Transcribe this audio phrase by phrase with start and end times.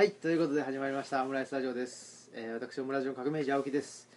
[0.00, 4.08] はいということで始まりましたオムライスラジオです、えー、私オムラジオ革命児青木です。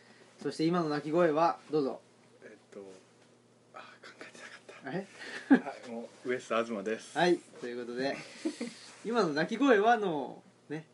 [0.42, 2.00] そして今の鳴き声はどうぞ。
[2.42, 2.80] えっと
[3.74, 3.84] あ考
[4.22, 5.04] えてなかっ
[5.52, 5.58] た。
[5.58, 7.18] はいもうウエスト東です。
[7.18, 8.16] はいということで
[9.04, 10.86] 今の鳴き声はのね？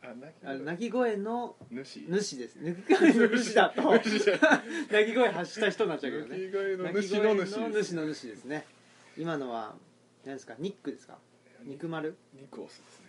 [0.00, 0.14] あ
[0.54, 1.16] 鳴き声。
[1.16, 2.06] の主。
[2.08, 2.54] 主です。
[2.62, 6.38] 鳴き声の主だと 鳴き声発した人になっちゃうけどね。
[6.38, 8.64] 鳴き声の主の主主の主ですね。
[9.18, 9.74] 今のは
[10.24, 10.54] 何ですか？
[10.60, 11.18] ニックですか？
[11.64, 12.14] 肉丸？
[12.32, 13.01] 肉オスですね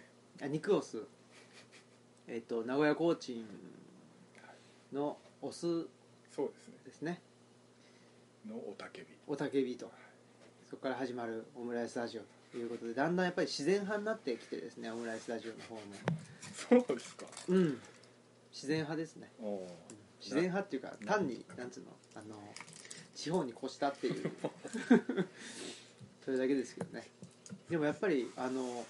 [0.43, 1.01] あ肉オス
[2.27, 3.45] えっ、と名古屋コーチン
[4.93, 5.87] のオス
[6.35, 6.73] そうですね。
[6.85, 7.21] ですね。
[8.49, 9.07] のおたけび。
[9.25, 9.89] おたけびと。
[10.69, 15.81] そこから始まるオムライスラジオということでだんだんやっぱり自然派になってきてですねオムライスラジオの方も。
[16.85, 17.25] そうですか。
[17.47, 17.79] うん。
[18.51, 19.31] 自然派ですね。
[19.41, 19.77] おお
[20.19, 21.87] 自然派っていうか単になんつうの？
[22.15, 22.35] あの
[23.15, 24.31] 地方に越したっていう。
[26.25, 27.07] それだけですけどね。
[27.69, 28.85] でもやっぱりあの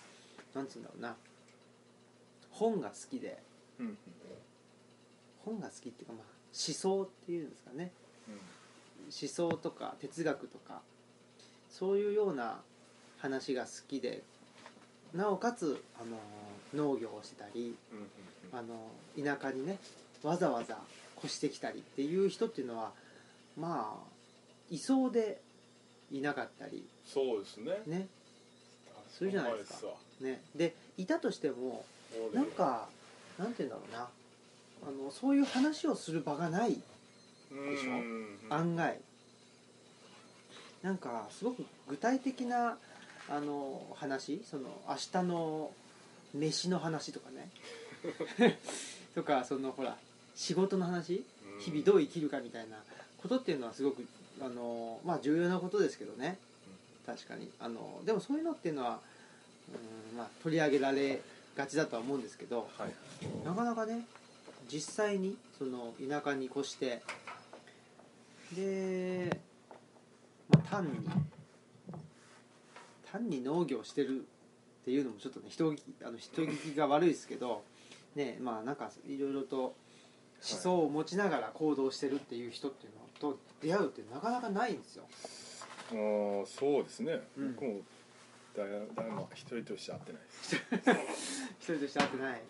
[0.55, 1.15] なんつうんだろうな
[2.53, 3.41] 本が好きで。
[3.79, 3.85] うん。
[3.87, 3.97] うん
[5.45, 6.25] 本が好きっていうかまあ
[6.67, 7.91] 思想っていうんですかね。
[9.05, 10.81] 思想とか哲学とか
[11.69, 12.61] そういうような
[13.17, 14.23] 話が好きで。
[15.13, 16.17] なおかつあの
[16.73, 17.75] 農業をしてたり
[18.51, 19.77] あの田舎にね
[20.23, 20.79] わざわざ
[21.23, 22.93] 越してきたりっていう人っていうのは
[23.55, 24.13] まあ
[24.71, 25.39] いそうで
[26.11, 26.83] いなかったり。
[27.05, 27.81] そうですね。
[27.85, 28.07] ね。
[29.19, 29.79] そういうじゃないですか。
[29.81, 29.87] か
[30.21, 30.41] ね。
[30.55, 31.85] でいたとしても
[32.33, 32.87] なんか
[33.37, 34.09] なんて言うんだろうな。
[34.85, 36.77] あのそういう話をする場がないで
[37.77, 38.53] しょ？
[38.53, 38.99] 案外。
[40.81, 42.77] なんかすごく具体的な
[43.29, 44.41] あの話？
[44.49, 45.71] その明日の
[46.33, 47.49] 飯の話とかね。
[49.15, 49.97] とかそのほら
[50.35, 51.23] 仕事の話？
[51.59, 52.77] 日々どう生きるかみたいな。
[53.23, 54.05] ことっていうのはすごく
[54.41, 56.37] あの、まあ、重要なことですけどね。
[57.05, 57.49] 確かに。
[57.57, 58.99] あのでもそういうのっていうのは
[60.11, 61.21] うん、まあ、取り上げられ
[61.55, 63.45] がちだとは思うんですけどはい。
[63.45, 64.05] なかなかね
[64.71, 67.01] 実際にその田舎に越して
[68.55, 69.39] で、
[70.49, 70.91] まあ、単に
[73.11, 77.63] 単に農業してるっていうのもちょっとね人聞きあの人聞きが悪いですけど
[78.15, 79.75] ねまあなんかいろいろと思
[80.41, 85.03] 想を持ちながら行動してるっていう人っていうのと出会うってなかなかないんですよ。
[85.91, 87.21] あーそうですね。
[87.37, 87.53] うん。
[87.55, 87.79] 僕も
[88.55, 88.63] だ
[88.95, 90.97] 誰も一人として会ってない？
[91.07, 92.41] で す一人として会ってない、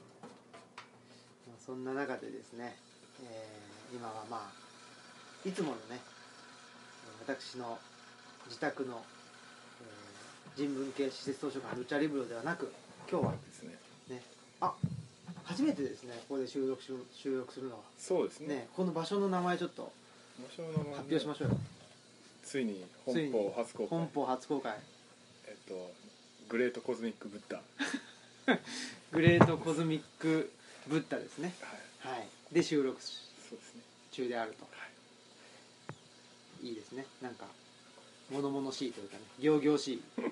[1.47, 2.77] まあ、そんな中でですね、
[3.23, 5.99] えー今はまあいつものね
[7.27, 7.77] 私の
[8.47, 9.03] 自宅の、
[9.81, 12.71] えー人文系施設図書館ルチャリブロではなく
[13.09, 13.75] 今日はですね。
[14.09, 14.21] ね
[14.61, 14.73] あ
[15.43, 17.81] 初めてですねここで収録し収録するのは。
[17.97, 18.47] そうですね。
[18.47, 19.91] ねこの場所の名前ちょっと
[20.47, 20.61] 発
[21.01, 21.57] 表しましょうよ。
[22.43, 23.87] ついに本邦初公開。
[23.87, 24.79] 本邦初公開
[25.53, 25.93] えっと
[26.49, 27.61] グレートコズミックブッダ。
[29.13, 30.51] グレートコズミック
[30.87, 31.53] ブッダですね。
[32.03, 32.17] はい。
[32.17, 32.27] はい。
[32.51, 33.11] で収録そ
[33.55, 33.81] うですね。
[34.11, 34.63] 中であると。
[34.65, 34.69] は
[36.63, 36.67] い。
[36.67, 37.05] いいですね。
[37.21, 37.45] なんか
[38.31, 40.31] 物々しいというかね仰々しい感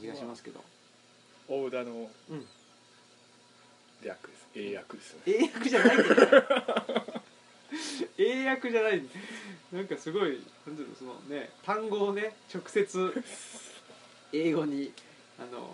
[0.00, 0.62] じがしますけど。
[1.48, 2.46] 大田のうん。
[4.02, 4.46] 略です。
[4.54, 5.20] 英訳ですね。
[5.26, 5.96] 英訳じゃない。
[5.96, 6.14] けど
[8.18, 9.02] 英訳じゃない。
[9.72, 13.22] なんかすごいなんていうのそのね単語をね直接
[14.32, 14.92] 英語に
[15.38, 15.70] あの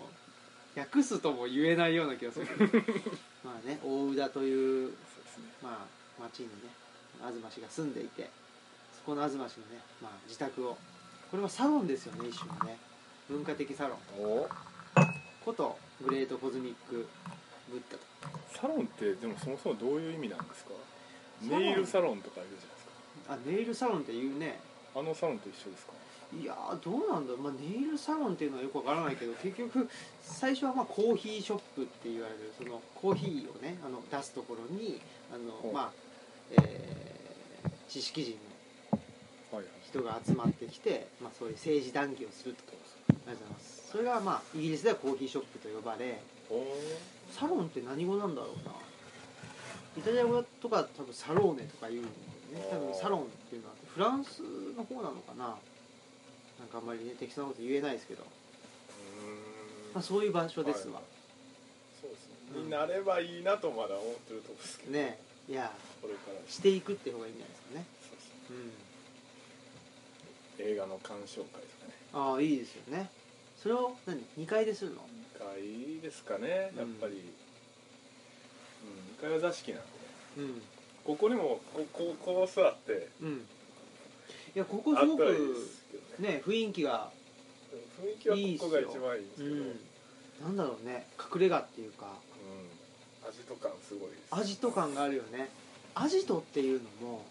[0.75, 2.47] 訳すとも言えないような気がする。
[3.43, 4.95] まあね大宇田というね。
[5.61, 5.87] ま
[6.19, 6.51] あ町にね
[7.19, 8.29] 東氏が住んでいて
[8.95, 10.77] そこの東氏のね、まあ、自宅を
[11.31, 12.77] これはサロンですよね一種のね。
[13.29, 13.99] 文化的サロン。
[14.23, 14.47] お
[15.43, 17.07] ことグレートコズミック
[17.69, 18.03] ブッダと。
[18.53, 20.71] サロンってでもそもそもどういう意味なんですか？
[21.41, 22.85] ネイルサロンとかいるじゃないです
[23.27, 23.33] か。
[23.33, 24.59] あネイルサロンっていうね。
[24.95, 25.93] あのサロンと一緒ですか？
[26.41, 29.89] いやーどうなんだろう、まあ、ネイルサロンっていうのはよくわからないけど結局
[30.21, 34.99] 最初はまあコーヒーショップって言われるそのコーヒーをねあの出すところに
[35.33, 35.91] あの、まあ
[36.51, 37.05] えー
[37.95, 38.37] 知識人
[39.53, 42.63] の人が集まってきて、まあ、そういう政治談義をすると。
[43.07, 43.87] ありがとうございます。
[43.89, 46.19] それがまあイギリスではコーヒーショップと呼ばれ
[47.31, 48.73] サロンって何語なんだろうな。
[49.97, 52.09] イタリア語とか多分サローネとか言うんだ
[52.59, 52.67] よね。
[52.69, 54.41] 多分サロンっていうのはフランス
[54.75, 55.55] の方なのかな
[56.65, 59.93] なんかあんまりね適当なこと言えないですけど、うーん。
[59.93, 61.03] まあ、そういう場所ですわ、はい
[62.01, 62.33] そうですね。
[62.57, 64.91] うんになればいいなとまだ思ってるとこですけど。
[64.93, 65.19] ね。
[65.47, 65.71] いや
[66.01, 67.85] これからしていくっていう方がいいんじゃないですかね。
[68.01, 68.33] そうですね
[70.59, 70.71] うん。
[70.73, 71.93] 映画の鑑賞会とかね。
[72.13, 73.09] ああいいですよね。
[73.61, 75.01] それを何？2階でするの
[75.37, 76.73] ？2階ですかね。
[76.75, 77.13] やっぱり、
[78.83, 79.87] うん2階は座敷なんで。
[80.37, 80.61] うん。
[81.03, 83.45] ここにもこここう座ってうん
[84.55, 85.23] いやここすごく
[86.19, 86.41] ねね。
[86.45, 87.09] 雰囲気が
[88.01, 89.55] 雰囲気はここが一番いいんですけど。
[89.55, 89.79] うん。
[90.43, 91.07] なんだろうね。
[91.33, 92.05] 隠れ家っていうか。
[93.23, 93.29] うん。
[93.29, 94.19] 味と感すごいです。
[94.31, 95.49] アジト感があるよね。
[95.93, 97.25] アジトっていうのも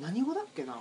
[0.00, 0.78] 何語だっけな？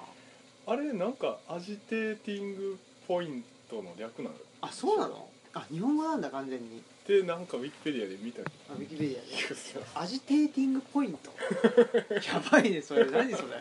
[0.65, 2.77] あれなんかアジテーティング
[3.07, 4.35] ポイントの略なの？
[4.61, 5.29] あそうなの？
[5.53, 6.81] あ日本語なんだ完全に。
[7.07, 8.43] でなんかウィキペディアで見たあ
[8.73, 9.85] ウィキペディアで？
[9.95, 11.31] アジテーティングポイント？
[12.27, 13.05] やばいねそれ。
[13.05, 13.53] 何それ？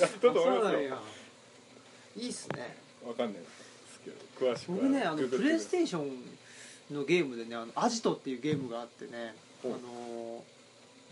[0.00, 0.58] やったと思いますよ。
[0.58, 0.98] あそうなんや
[2.16, 2.76] いいっすね。
[3.06, 3.40] わかんないで
[3.92, 10.44] すけど詳しくは僕ねあのプレイステーションのゲームでね「あのアジト」っていうゲームがあってねあほうの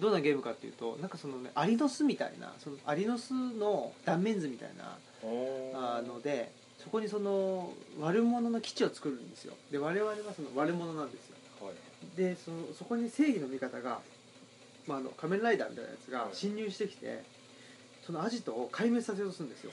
[0.01, 4.99] どんなゲームかっていうとなんかそのねアリの巣みたいなそのアリの巣の断面図みたいな
[5.75, 6.51] あので
[6.83, 9.55] そこにその悪者の基地を作るんですよ。
[9.71, 11.37] で我々はその悪者なんですよ。
[11.61, 11.75] はい。
[12.17, 14.01] でそのそこに正義の味方が、
[14.89, 16.35] まあ、あの仮面ライダーみたいなやつがはい。
[16.35, 17.23] 侵入してきて
[18.05, 19.71] そのアジトを壊滅させようとするんですよ。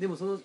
[0.00, 0.40] でもその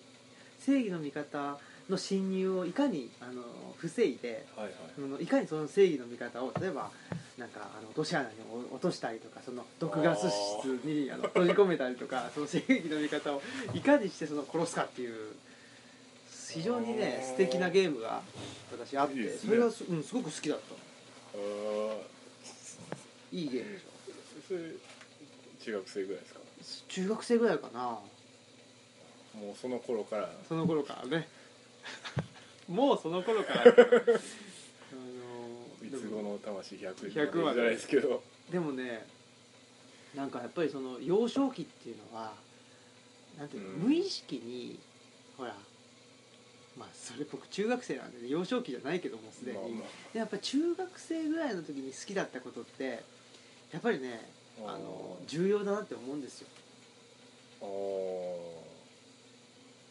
[0.64, 1.58] 正義の味方
[1.90, 3.42] の侵入をいかにあの
[3.76, 4.74] 防いではいはい。
[4.94, 6.90] そのいかにその正義の味方を例えば
[7.36, 8.30] なんかあの落とし穴に
[8.72, 10.28] 落としたりとかその毒ガス
[10.62, 13.42] 室にあの閉じ込めたりとか その正義の味方を
[13.74, 15.32] いかにしてその殺すかっていう
[16.52, 18.22] 非常にね素敵なゲームが
[18.72, 19.28] 私あってね。
[19.30, 20.74] それがす,、うん、すごく好きだった。
[23.32, 23.86] いいゲームでしょ。
[24.46, 24.60] それ
[25.60, 26.40] 中学生ぐらいですか？
[26.88, 27.98] 中学生ぐらいかな
[29.40, 30.30] もうその頃から。
[30.48, 31.28] その頃からね。
[32.68, 33.62] もうその頃から。
[33.62, 33.72] あの
[35.80, 38.22] 三つ子の魂100 100までじゃないですけど。
[38.50, 39.06] でもね
[40.14, 42.34] なんかやっぱりその幼少期っていうのは
[43.38, 43.74] なんていうの、うん。
[43.80, 44.78] 無意識に
[45.36, 45.56] ほら
[46.76, 53.02] まあそれ僕中学生なんで、ね、幼少期じゃないけどもすでに、まあまでやっぱり中学生ぐらいの時に好きだったことって
[53.72, 54.30] やっぱりね
[54.64, 56.48] ああの重要だなって思うんですよ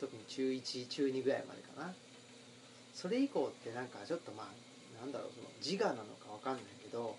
[0.03, 1.95] 特に中1中2ぐらいまでかな。
[2.93, 7.15] それ以降ってなんかちょっとまあなんだろうその自我なのかわかんないけど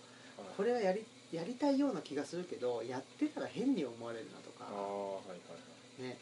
[0.57, 4.69] これはやりやりたいような気がするけどやってたら変に思われるなとか。
[4.69, 5.57] ああはいは
[5.99, 6.19] いね。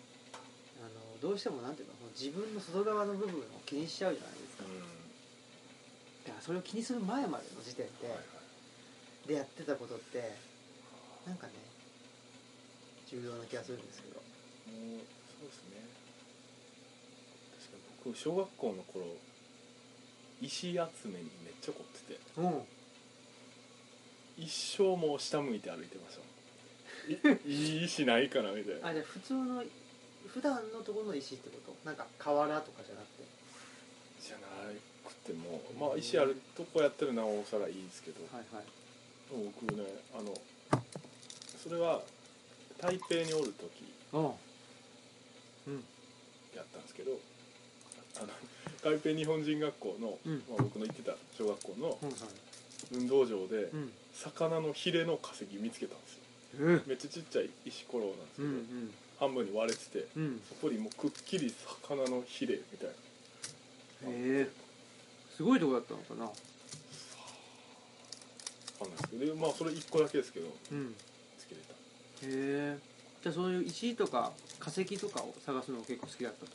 [0.81, 4.65] あのどうしてもなんていうの自分の外側の部分を気にしちゃうじゃないですか。
[4.65, 4.73] はい
[6.23, 8.25] だからそれを気にする前までの時点でうんはいは
[9.27, 9.29] い。
[9.29, 10.39] でやってたことって
[11.27, 11.53] なんかね
[13.11, 14.15] 重要な気がするんですけど。
[14.17, 15.05] もう
[15.43, 15.83] そうですね
[18.05, 19.07] 僕小学校の頃
[20.41, 22.21] 石集めにめっちゃ凝ってて。
[22.37, 22.63] うん。
[24.37, 27.29] 一生もう下向いて歩いてました。
[27.29, 28.89] もんい いい石ないかなみたいな。
[28.89, 29.65] あじゃあ普通の
[30.27, 31.77] 普段のところの石ってこと？
[31.85, 33.25] なんか瓦とかじゃなくて。
[34.21, 34.47] じゃな
[35.09, 38.65] くてもまあ石あるとこやったらなおさらいいですけど、はいはい。
[39.31, 39.85] 僕ね
[40.15, 40.35] あの
[41.63, 42.03] それは
[42.79, 44.25] 台北におる時うん。
[45.69, 45.85] うん。
[46.55, 47.19] やったんですけど
[48.23, 48.33] あの
[48.83, 50.43] 台北日本人学校の、うん。
[50.49, 51.99] まあ、僕の行ってた小学校の
[52.93, 53.93] 運動場で、うん。
[54.15, 56.67] 魚のヒレの化石見つけたんですよ。
[56.67, 56.83] うん。
[56.87, 58.91] めっちゃちっちゃい石ころなんですけど、うん
[59.21, 60.41] 半分に割れててうん。
[60.49, 61.55] そこにもうくっきり
[61.85, 62.95] 魚のヒレみたいな。
[64.11, 64.49] へえ。
[65.37, 66.25] すごいとこだったのかな。
[66.25, 66.33] わ
[68.81, 69.27] かんないですけど。
[69.27, 70.89] でまあそれ1個だけですけどうん。
[70.89, 70.95] 見
[71.39, 71.73] つけれた。
[71.75, 71.77] へ
[72.75, 72.79] え。
[73.23, 76.51] じゃあそういう石とか化石とかを探すのが結構好きだったと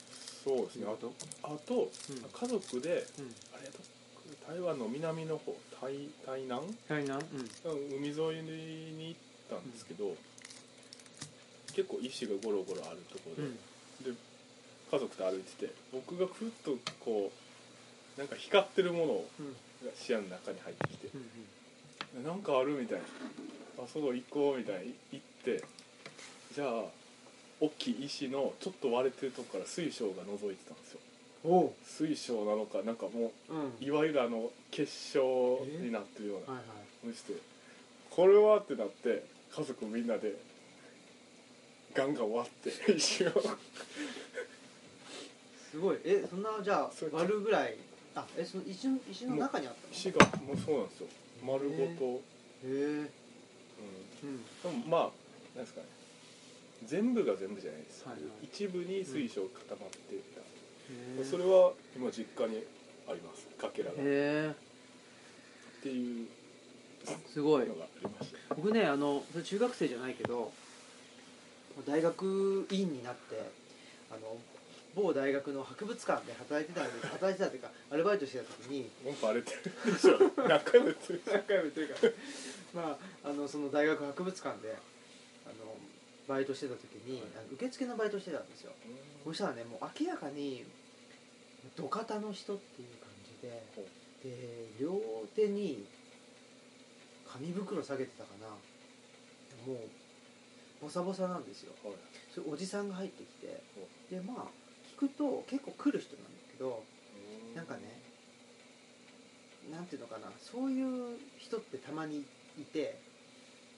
[0.47, 0.87] そうですね。
[0.87, 1.13] あと
[1.43, 2.17] あと、うん。
[2.31, 3.35] 家族でうん。
[3.53, 3.79] あれど
[4.47, 6.61] 台湾の南の方台台南？
[6.87, 7.21] 台南？
[7.65, 8.43] 海沿い
[8.93, 10.15] に行ったんですけど、
[11.73, 13.59] 結構石がゴロゴロあるところうんで、
[14.09, 14.15] うん。
[14.15, 14.19] で
[14.89, 17.29] 家族と歩いてて僕がふっとこ
[18.15, 19.53] うなんか光ってるものうん。
[19.85, 21.09] が視野の中に入ってきて
[22.15, 22.23] うん。
[22.23, 23.03] なんかあるみたいな。
[23.83, 25.63] あそこ行こうみたいに行って
[26.55, 26.85] じゃあ
[27.59, 30.99] 大きい石のちょっと割れてるとこから水晶が覗いてたんですよ。
[31.43, 31.71] おう。
[31.85, 33.65] 水晶なのかなんかもうん。
[33.65, 36.53] ういわゆるあの結晶になってるような。
[36.57, 36.75] はいは
[37.11, 37.13] い。
[37.13, 37.33] そして
[38.09, 40.35] これはってなって家族みんなで
[41.93, 42.51] ガンガン割っ
[42.85, 43.31] て 石を
[45.71, 45.97] すごい。
[46.03, 47.75] えそんなじゃあそれ割るぐらい
[48.15, 49.93] あえその石の石の中にあったの？
[49.93, 51.07] 石がもうそうなんですよ。
[51.45, 51.87] 丸ごと、へ
[52.63, 53.09] えうん。
[54.23, 54.45] うん。
[54.45, 55.01] でもまあ
[55.55, 55.87] なんですかね
[56.85, 58.45] 全部が全部じゃないです、はいはい。
[58.45, 59.97] 一部に水晶固まって
[60.35, 60.43] た、へ
[61.19, 62.63] えそれは今実家に
[63.09, 63.47] あります。
[63.57, 63.93] かけらが。
[63.93, 64.53] っへ
[65.81, 66.27] ていう
[67.07, 70.51] えすごいのがありました僕ねあの中学生じゃないけど
[71.85, 73.49] 大学院になって
[74.11, 74.37] あの
[74.95, 79.51] 某大学の博物館で働いてたんで働いてたっていうかアルバイトしてた時に文句荒れて
[79.85, 80.17] るでしょ。
[80.49, 81.13] 何回も言って。
[81.13, 81.93] る何回も言ってるか。
[82.81, 84.73] らまああのその大学博物館で
[85.45, 85.76] あの
[86.27, 88.71] バイトしてた時にあの受付のバイトしてたんですよ。
[89.23, 90.65] そしたらねもう明らかに
[91.75, 93.63] 土方の人っていう感じで
[94.23, 94.99] で両
[95.35, 95.85] 手に
[97.31, 98.47] 紙袋下げてたかな。
[99.65, 99.77] もう
[100.81, 101.73] ボサボサなんですよ。
[101.83, 101.93] はい。
[102.33, 103.61] それおじさんが入ってきて
[104.09, 104.45] でまあ
[104.95, 106.83] 聞くと結構来る人なんだけど
[107.55, 108.01] なんかね
[109.71, 112.23] なんていうのかなそういう人ってたまに
[112.59, 112.99] いて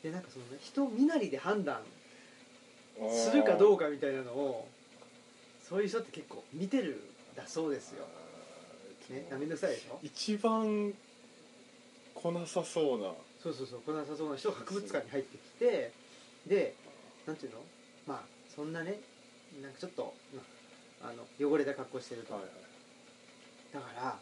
[0.04, 1.82] でなんかそのね人身なりで判断
[3.12, 4.68] するかどうかかみたいなのを
[5.68, 7.02] そういう人って結構見てる
[7.34, 8.06] んだそうですよ、
[9.10, 10.00] ね、なめんどくさいでしょ？
[10.04, 10.94] 一番
[12.14, 13.12] 来なさそうな。
[13.42, 15.94] そうそうそう来なさそうな人が博物館に入ってきて
[16.46, 16.76] で
[17.26, 17.60] なんていうの？
[18.06, 18.22] まあ
[18.54, 19.00] そんなね
[19.62, 20.42] なんかちょっと、ま
[21.08, 22.52] あ、あの汚れた格好してると、はいはい。
[23.74, 24.18] だから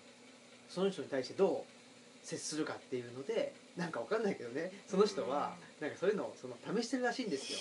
[0.69, 4.71] その人に対してどう接するかっていうのでなんかわかんないけどね。
[4.87, 7.59] その人はなんかそういうのをその試してるらしいんですよ、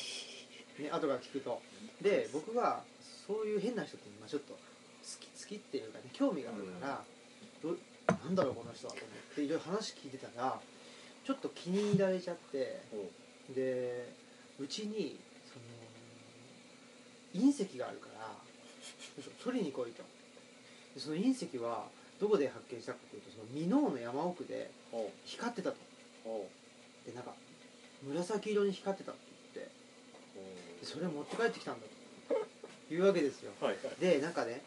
[0.83, 1.61] ね後から聞くと。
[2.01, 2.83] で僕は
[3.27, 4.59] そういう変な人ってまあちょっと好
[5.21, 7.05] き好きっていうかね興味があるから、
[7.63, 7.77] ど
[8.25, 10.61] なんだろうこの人はと思っていろいろ話聞いてたら
[11.25, 14.13] ちょっと気に入られちゃっておで
[14.59, 15.59] うちにそ
[17.39, 18.37] の隕石があるから
[19.43, 20.03] 取りに来いと。
[20.95, 21.89] でその隕石は
[22.21, 25.77] どこで発見したかというとその箕面の山奥でお光ってたと。
[26.25, 26.49] お
[27.07, 27.33] でなんか
[28.03, 29.21] 紫色に光ってたって
[29.55, 29.71] 言って。
[30.37, 31.87] でそれを持って帰ってきたんだ
[32.89, 33.53] というわけですよ。
[33.61, 34.01] はいはい。
[34.01, 34.63] でなんかね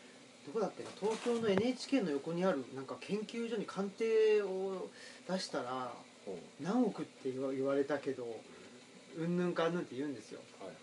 [0.46, 0.90] どこだっけな？
[1.00, 4.90] 東京の NHK の横にあるなんか研究所に鑑定を
[5.30, 5.92] 出したら
[6.28, 8.28] お何億って言われたけど
[9.18, 10.40] うんぬんかんぬんって言うんですよ。
[10.60, 10.70] はい。
[10.70, 10.78] って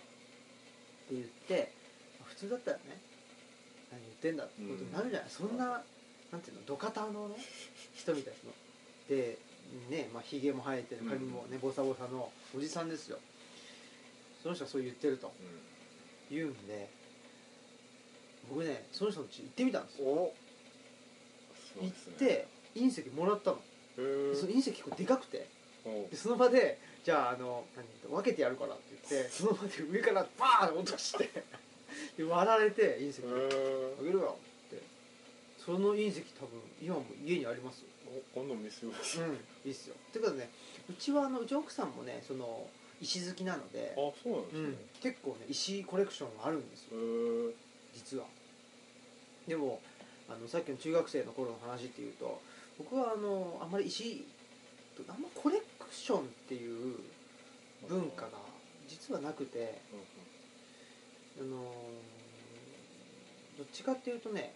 [1.12, 1.72] 言って
[2.24, 2.82] 普通だったらね
[3.92, 5.82] 何言ってんだってことになるじゃない、そんな
[6.32, 7.36] なんていうの土方のね
[7.94, 8.54] 人みたいなの。
[9.08, 9.38] で
[9.90, 13.18] ねまあひげも生えてる髪もねボサボサのおじさんですよ
[14.46, 15.32] その人はそう言ってると。
[16.30, 16.88] 言うんで
[18.48, 20.06] 僕ねその人の家行ってみたんですよ。
[20.06, 20.34] お。
[21.74, 23.58] そう行って隕石もらったの。
[23.96, 25.48] その隕石結構でかくて。
[25.84, 26.06] お。
[26.08, 31.28] でその場でじゃああの何分けてやるからって言って その場で上からバーン落として
[32.16, 33.22] で割られて隕石
[33.98, 34.38] あげるよ
[34.68, 34.80] って。
[35.58, 37.88] その隕石多分今も家にありますよ。
[38.06, 39.34] お今度見せてくださいうん
[39.64, 39.96] いいっすよ。
[40.10, 40.50] ってことでね
[40.88, 44.60] うちはあのうち奥さんもねその石好きなのであ、そうなんですね。
[44.60, 46.90] うん、結構ね石コレクションがあるんですよ。
[47.94, 48.24] 実は。
[49.46, 49.80] でも
[50.28, 52.40] あのさっきの中学生の頃の話っていうと
[52.78, 54.26] 僕はあのあんまり石
[55.08, 56.96] あんまコレクションっていう
[57.88, 58.30] 文化が
[58.88, 59.80] 実はなくて
[61.38, 61.72] あの
[63.58, 64.54] どっちかっていうとね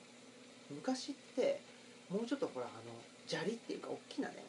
[0.70, 1.60] 昔って
[2.10, 2.94] もうちょっとほらあの
[3.26, 4.44] 砂利っていうか大きなね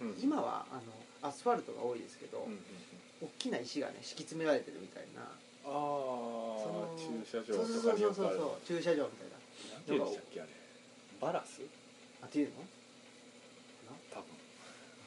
[0.00, 0.16] うんうん。
[0.20, 0.82] 今はあの
[1.22, 2.60] アスファルトが多いですけど、うんうんうん。
[3.22, 5.22] 大きな石がね敷き詰められてるみたいな。
[5.22, 5.26] あ
[5.66, 5.70] あ
[6.96, 9.36] 駐車場そうそうそうそうそう駐車場みたいな。
[9.74, 10.50] なんていうんでしたっけあれ。
[11.20, 11.62] バラス？
[12.22, 12.54] あっていうの？
[14.12, 14.24] 多分。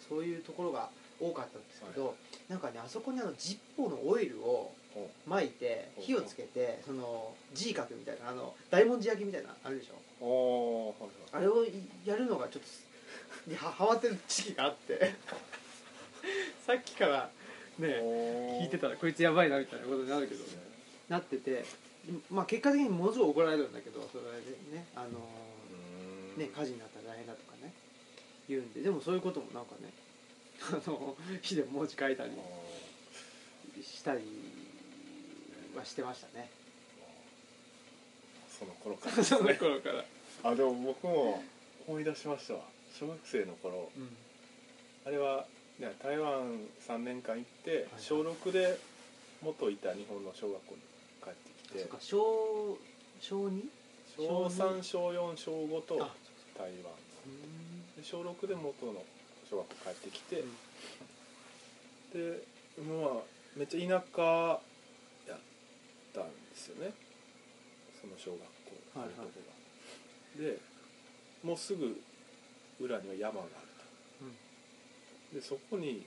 [0.07, 0.89] そういうところが
[1.21, 2.15] 多かったんですけど、
[2.47, 10.95] なんかねあそこにあのジッポーのオイルをお巻いて火をつけてその G 角みたいなあの大文字焼きみたいなのあるでしょ？
[11.31, 11.63] あれを
[12.05, 15.13] やるのがちょっとハマってる時期があって
[16.69, 17.29] さっきから
[17.79, 17.87] ね
[18.61, 20.41] 聞いてたらこいつやばいなみたいなことになるけど。
[21.09, 21.65] なってて。
[22.29, 26.39] まあ結果的にものすごい怒られるんだけどそれでねあのうーん。
[26.39, 27.73] ね火事になったら大変だとかね
[28.47, 28.81] 言うんで。
[28.83, 29.89] でもそういうこともなんかね
[30.69, 34.21] あの火で持ち帰ったりあしたり
[35.75, 36.51] はしてましたね。
[38.47, 39.15] ー その頃から。
[39.15, 40.05] で すそのね頃から。
[40.43, 41.43] あでも僕も
[41.87, 42.61] 思い出しましたわ。
[42.93, 43.91] 小学生の頃。
[43.97, 44.15] うん。
[45.05, 45.47] あれは、
[45.79, 48.77] ね、台湾3年間行って、はい小6で
[49.41, 50.81] 元いた日本の小学校に
[51.23, 51.79] 帰ってきて。
[51.79, 52.77] そっか小
[53.21, 53.63] 小 2?
[54.17, 56.13] 小3小4小5とあ
[56.57, 56.91] 台湾
[57.97, 59.03] で小6で元の
[59.49, 60.43] 小学校帰ってきて、
[62.13, 62.43] で
[62.77, 63.23] まあ
[63.55, 64.59] めっちゃ田舎
[65.27, 65.39] やっ
[66.13, 66.91] たんですよね。
[68.01, 68.39] その小学
[68.93, 69.29] 校はいはいそうい。
[69.29, 69.45] うとこ
[70.37, 70.59] が、で
[71.43, 72.01] もうすぐ
[72.81, 73.67] 裏には山がある。
[73.67, 73.68] と、
[75.33, 76.05] でそこに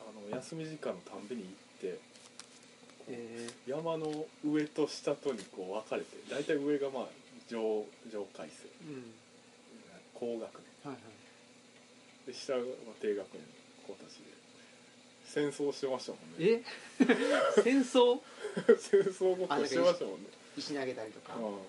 [0.00, 1.52] あの休み時間のたんびに行っ
[1.92, 1.98] て
[3.08, 7.06] え山の上と下とにこう分かれて大体上がまあ
[7.48, 9.12] 上上階生ーうん。
[10.14, 12.26] 高学年はいはい。
[12.26, 12.60] で下が
[13.00, 14.30] 低学年の子たちで。
[15.24, 16.60] 戦争してましたもんね。
[16.60, 17.62] え？
[17.62, 18.20] 戦争？
[18.78, 20.28] 戦争ごっこしてましたもんね。
[20.58, 21.42] 石投げたりとか、うん。
[21.44, 21.60] やっうん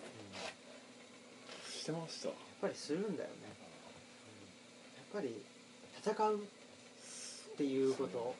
[1.71, 2.29] してました。
[2.61, 3.35] ぱりするんだよね、
[4.97, 5.35] やっぱり
[6.03, 8.35] 戦うっていうこと。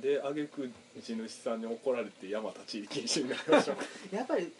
[0.00, 3.76] で挙句地主さんに怒られて山立ち入り禁止になりましう。
[4.14, 4.52] やっぱり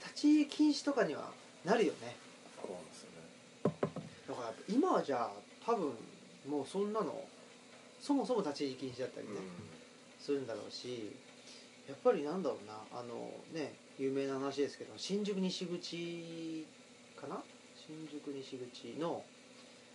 [0.00, 1.30] 立ち入り禁止とかには
[1.64, 2.16] なるよね。
[2.72, 4.00] なんですよね。
[4.28, 5.32] だから今はじゃあ
[5.64, 5.92] 多分
[6.48, 7.28] もうそんなの
[8.00, 9.34] そもそも立ち入り禁止だったりね、
[10.18, 11.12] するんだろうし
[11.86, 16.66] やっぱりなんだろうなあのね有名な話ですけど新宿西口
[17.14, 17.42] かな？
[17.76, 19.22] 新宿西口の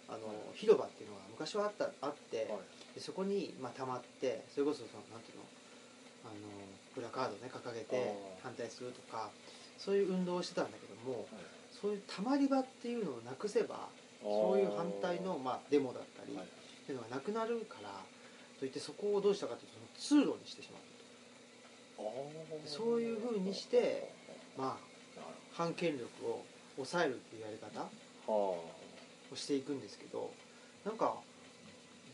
[0.09, 2.59] あの、広場っていうのが昔はあったあって、はい。
[2.95, 5.45] でそこにまあ溜まってそれこそそのなんていうの
[6.25, 6.49] あの
[6.95, 9.29] プラカードね掲げて反対するとか
[9.77, 11.45] そういう運動をしてたんだけどもはい。
[11.69, 13.89] そういうたまり場っていうのをなくせば
[14.23, 16.45] そういう反対の、まあ、デモだったり、はい。
[16.45, 16.49] っ
[16.87, 18.01] ていうのがなくなるから
[18.59, 20.81] といってそこをどうしたかというとその通路にしてしまう。
[22.65, 24.09] そういう風にして
[24.57, 24.77] ま
[25.17, 25.21] あ
[25.53, 26.43] 反権力を
[26.75, 27.85] 抑えるっていうやり方
[28.25, 28.69] ほ
[29.31, 30.31] をしていくんですけど
[30.85, 31.15] なんか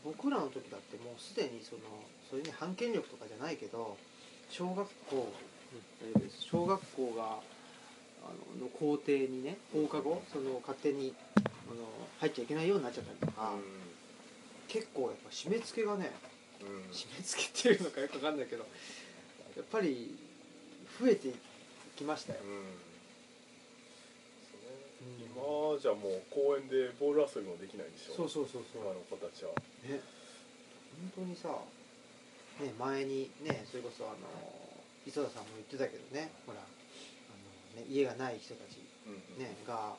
[0.04, 1.82] 僕らの時だってもうすでにその
[2.28, 3.96] そういうね反権力とかじゃないけど
[4.50, 5.32] 小学校、
[6.38, 7.38] 小学校が
[8.22, 8.28] あ
[8.58, 11.76] のの校庭にね放課後その勝手にあの
[12.20, 13.52] 入っちゃいけないようになっちゃったりとか、は
[14.68, 16.12] 結構やっぱ締め付けがね
[16.60, 16.68] うん。
[16.68, 18.64] うん締め付けっていうのかよくわかんないけど
[19.56, 20.14] やっぱり
[21.00, 21.32] 増えてい
[21.96, 22.83] きましたよ、うんうん
[25.84, 28.24] 今じゃもう公園でボール遊びもできないでしょ？
[28.24, 28.88] そうそうそうそう。
[28.88, 29.52] 今の子たちは。
[29.84, 30.00] ね
[31.12, 31.52] 本当にさ、
[32.64, 34.24] ね、前にねそれこそあの
[35.04, 36.64] 磯田さんも言ってたけどねほらあ
[37.76, 39.98] の、ね、家がない人たち、うんね、が、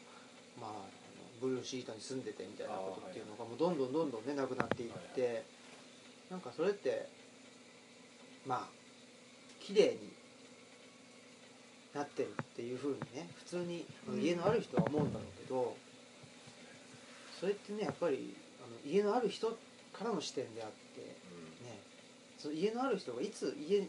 [0.57, 0.89] まあ、あの
[1.37, 5.43] ブルーシートに住んでてみたいなことっていうのがもうどんどんどんどんねなくなっていって、
[6.31, 7.11] なんかそれって
[8.47, 8.67] まあ
[9.59, 10.14] 綺麗に
[11.95, 13.85] なってるっていうふうにね普通に
[14.19, 15.77] 家のある人は思うんだろうけど、
[17.39, 19.57] それってねやっぱりあの家のある人
[19.93, 20.99] からの視点であって
[21.63, 21.79] ね
[22.37, 23.87] その家のある人がいつ家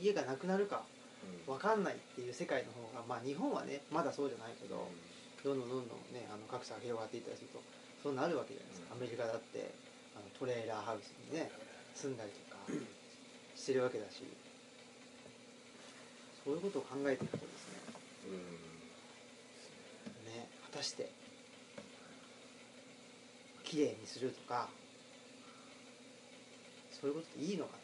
[0.00, 0.82] 家がなくなるか
[1.46, 1.54] うん。
[1.54, 4.88] 分かんないっていう世界の方がまあ日本はねまだそうじゃないけど、
[5.44, 7.60] どんどんどんどんねあの格差が広がっていったりすると
[8.02, 8.98] そうなるわけじゃないですか、うん。
[8.98, 9.70] アメリカだって
[10.16, 11.52] あのトレーラーハウスにね
[11.94, 12.64] 住んだりとか
[13.54, 14.24] してるわけだし
[16.44, 17.68] そういうことを考えていくとです
[18.26, 18.34] うん。
[20.32, 21.10] ねね果たして
[23.64, 24.68] 綺麗にするとか
[26.90, 27.82] そういうことっていいのかね。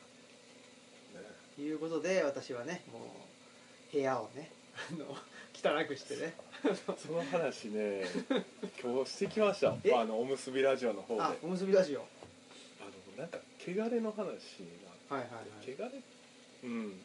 [1.57, 4.51] ということで私はねもう部屋をね
[4.91, 5.17] あの
[5.55, 6.35] 汚くしてね。
[6.99, 8.05] その話ね
[8.83, 9.77] 今日してきました。
[9.85, 9.93] え？
[9.93, 11.23] あのおむすびラジオの方で。
[11.23, 12.01] ああおむすびラジオ。
[12.01, 12.07] の
[13.17, 14.19] なんか汚れの話
[15.09, 15.91] がはいはいはい。
[15.91, 16.03] 汚れ
[16.65, 17.01] うん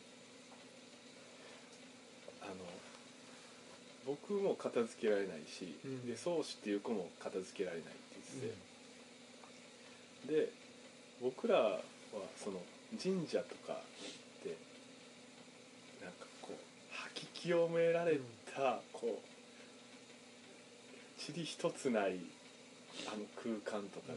[2.43, 2.55] あの
[4.05, 6.05] 僕も片付けられないし、うん。
[6.05, 7.93] で宗師っていう子も片付けられないって
[10.27, 10.51] 言ってて、で
[11.21, 11.79] 僕らは
[12.35, 12.61] その
[13.01, 13.81] 神社とか
[14.43, 14.57] で
[16.01, 16.55] なんかこう
[16.91, 18.19] 吐き清められ
[18.53, 19.23] た、こう
[21.31, 22.19] 塵一つない
[23.07, 24.15] あの空間とかが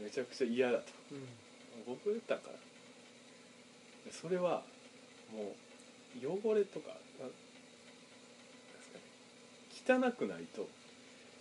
[0.00, 0.84] めちゃくちゃ嫌だと。
[1.12, 1.16] うん。
[1.18, 1.26] うん
[1.86, 2.52] 僕言ったから。
[4.06, 4.62] でそれは
[5.30, 5.54] もう
[6.22, 6.88] 汚れとか
[7.20, 7.34] なんで
[8.80, 10.68] すかね汚くないと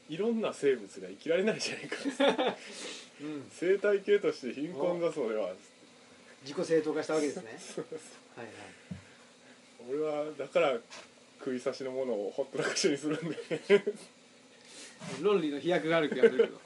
[0.10, 2.56] いろんな生物が生きられないじゃないか。
[3.22, 3.46] うん。
[3.50, 5.50] 生態系として貧困だそれは。
[6.44, 7.44] 自己正当化したわけですね。
[8.36, 8.56] はいはい。
[9.90, 10.78] 俺はだから
[11.40, 13.38] 食い差しのものをほったらかしにするんで。
[15.22, 16.60] 論理の飛躍がある気がするけど、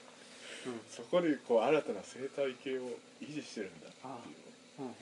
[0.68, 0.82] うん。
[0.90, 2.90] そこにこう新たな生態系を
[3.22, 4.82] 維持してるんだっていう。
[4.82, 4.94] うんうん、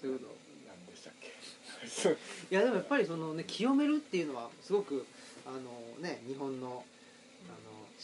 [0.00, 0.47] そういうこと
[2.50, 5.06] いやでもやっぱりそのね清めるっていうのはすごく
[5.46, 5.58] あの
[6.02, 6.84] ね日本のあの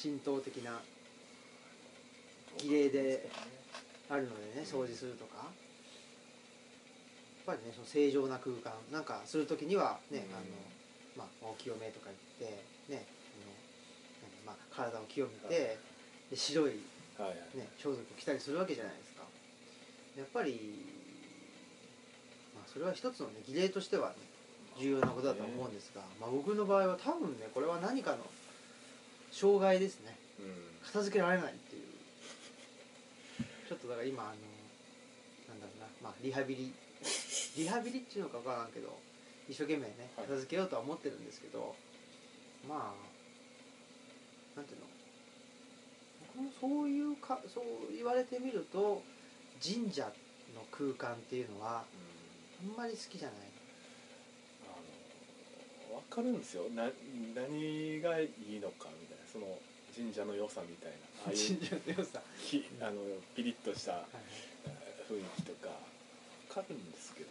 [0.00, 0.80] 神道的な
[2.58, 3.28] 儀礼で
[4.08, 5.46] あるのでね掃除するとか。
[7.46, 10.34] やっぱりねその正常な空間なんかする時にはね、うん。
[10.34, 12.06] あのまあお清めとか
[12.40, 13.04] 言ってね
[14.46, 15.76] あの、まあ、体を清めて
[16.30, 16.80] で白い
[17.18, 17.58] はいはい。
[17.58, 19.22] ね、装束を着たりするわけじゃないですか。
[20.18, 20.93] やっぱり、まあ、
[22.74, 24.16] それは一つの、ね、儀礼としては、ね、
[24.78, 28.18] 重要なことだと思うんですが、まあ、僕の場合は多分ねこれは何かの
[29.30, 30.18] 障害ですね。
[30.40, 30.54] うん。
[30.84, 31.82] 片付けられないっていう。
[33.68, 34.32] ちょっとだから今あの
[35.48, 36.72] なんだろうな、まあ、リハビリ。
[37.56, 38.98] リハビリっていうのか分からんけど
[39.48, 40.26] 一生懸命ねはい。
[40.26, 41.76] 片付けようとは思ってるんですけど、
[42.68, 44.86] まあなんていうの？
[46.34, 49.02] 僕もそういうかそう言われてみると
[49.62, 50.10] 神社
[50.54, 51.96] の空間っていうのはう
[52.64, 53.36] んまり好きじゃない。
[54.64, 54.74] あ
[55.92, 56.64] の分かるんですよ。
[56.74, 56.90] な
[57.34, 59.24] 何がいいのかみたいな。
[59.30, 59.58] その
[59.94, 60.96] 神社の良さみたいな。
[61.26, 62.20] ああいう神社の良さ。
[62.80, 63.00] あの
[63.36, 63.92] ピリッとした
[65.08, 65.68] 雰囲気とか。
[66.48, 67.28] 分かるんですけど。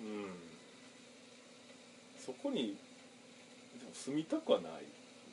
[0.00, 0.56] うん。
[2.26, 2.74] そこに
[3.78, 4.78] でも住みたくはないみ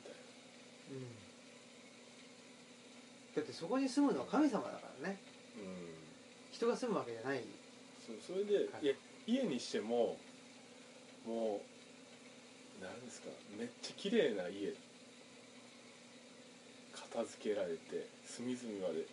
[0.06, 1.10] たいな、うん、
[3.34, 5.18] だってそこに住むのは神様だからね、
[5.58, 5.90] うん、
[6.52, 7.42] 人が住むわけじゃない
[8.06, 8.84] そうそれで、はい。
[8.84, 8.94] いや
[9.26, 10.18] 家にしても
[11.26, 11.62] も
[12.80, 14.74] うなんですかめっちゃ綺麗な家。
[16.92, 19.06] 片付けられて隅々まで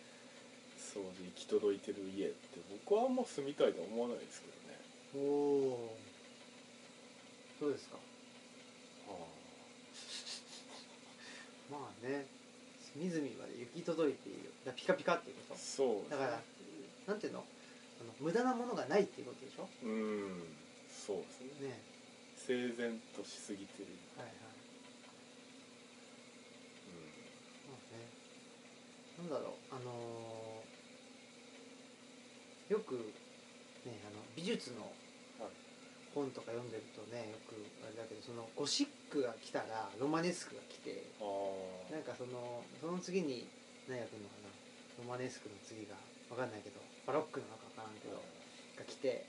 [0.76, 2.36] 掃除行き届いてる家って
[2.86, 4.78] 僕はあんま住みたいとは思わないですけどね。
[5.14, 5.18] お
[5.88, 5.96] お
[7.60, 7.96] そうですか。
[11.70, 12.26] まあね。
[12.92, 14.52] 隅々まで行き届いている。
[14.76, 16.42] ピカピカっていうこそうとだから
[17.06, 17.44] なんていうの？
[18.02, 19.68] あの無駄なものがないっていうことでしょ？
[19.84, 20.42] うん
[20.90, 21.70] そうですね。
[21.70, 21.78] ね。
[22.34, 24.34] 整然としすぎてる、はいはい。
[27.70, 28.10] まあね
[29.22, 32.94] なんだろうあのーよく
[33.86, 34.82] ねあの美術の
[35.38, 35.50] はい。
[36.12, 43.48] 本とか読んでるとねよくあれだけどそのゴシックが来たらロマネスクが来てああなんかそのその次に
[43.88, 44.52] 何やるのかな？
[45.00, 45.96] ロマネスクの次が
[46.28, 48.14] 分かんないけどバロックなのか分からんけど
[48.78, 49.26] が来て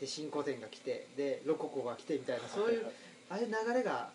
[0.00, 2.86] で新古典が来てでロココが来てみたいなそういう
[3.28, 4.12] ああいう流れが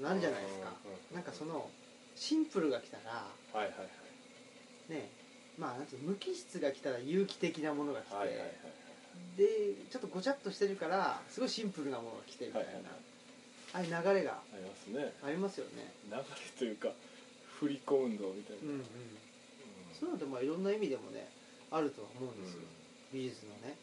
[0.00, 0.72] なんじゃないですか。
[1.12, 1.68] なんかその
[2.16, 3.84] シンプルが来たらはいはいは
[4.88, 4.92] い。
[4.92, 5.10] ね
[5.58, 8.48] まあなんて無機質が来たら有機的なものが来て、はいはいはい
[9.36, 9.44] で
[9.90, 12.84] ちょっとごちゃっとしてるからすごいシンプルなものが来てみたいな、はいはい
[13.74, 15.12] ああいう流れがありますね。
[15.24, 15.92] ありますよね。
[16.10, 16.22] 流れ
[16.58, 16.92] というか
[17.58, 18.84] 振り子運動みたいな、うんうん。
[19.98, 21.26] そういうのってまあいろんな意味でもね
[21.70, 22.60] あるとは思うんですよ、
[23.12, 23.76] 美術のね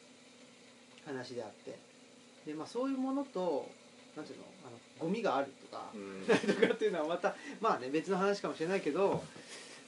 [1.05, 1.77] 話であって。
[2.45, 3.69] でまあそういうものと
[4.15, 6.27] なんていうのあのゴミがあるとか、うん。
[6.27, 9.23] な いとかっていうのはまたまあね別の話かもしれないけど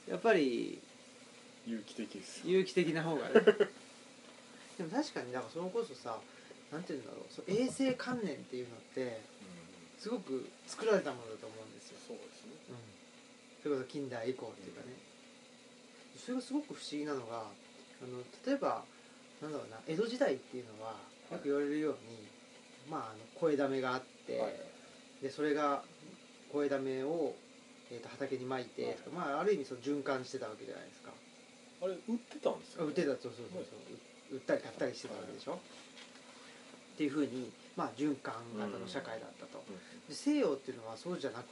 [0.08, 0.80] やっぱり
[1.66, 2.38] 有機的です。
[2.40, 3.34] よ有機的な方がね。
[4.78, 6.18] でも確かにだからそれこそさ
[6.70, 9.20] なんていうんだろうそう衛生観念っていうのって
[9.98, 12.52] すごく作られたものだと思うんですよ、そうですね。
[12.70, 14.96] うん、それこそ近代以降っていうかね、
[16.18, 17.46] それがすごく不思議なのが
[18.02, 18.84] あの例えば
[19.42, 20.94] なんだろうな江戸時代っていうのは
[21.32, 22.28] よく言われるように、
[22.88, 24.52] まああの声だめがあって、はい。
[25.20, 25.82] でそれが
[26.52, 27.34] 声だめを、
[27.90, 28.96] えー、と畑にまいて、はい。
[29.14, 31.10] まあ、ある意味その循環してたわけじゃないですか。
[31.82, 33.74] あれ売ってたんですよ、売ってたそうそうそうそ
[34.32, 35.58] う、売ったり買ったりしてたわけでしょ、っ
[36.96, 39.74] ていうふうに、まあ、循環型の社会だったと、うん
[40.08, 41.44] で西洋っていうのはそうじゃなくっ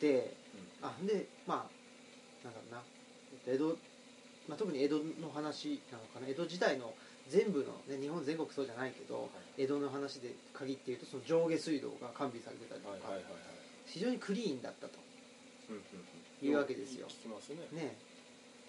[0.00, 0.34] て
[0.80, 2.82] あでまあなんだろうな。
[3.46, 3.76] 江戸、
[4.48, 6.28] まあ、特に江戸の話なのかな。
[6.28, 6.94] 江戸時代の
[7.28, 13.34] 全部の、ね、日本全国そうじゃないけど、江戸の話で限って言うとその上下水道が完備されてたりとか、はいはいはいはい。
[13.86, 14.98] 非常にクリーンだったと。
[15.70, 16.48] うんうんうん。
[16.48, 17.06] いうわけですよ。
[17.08, 17.12] ね。
[17.72, 17.96] ね。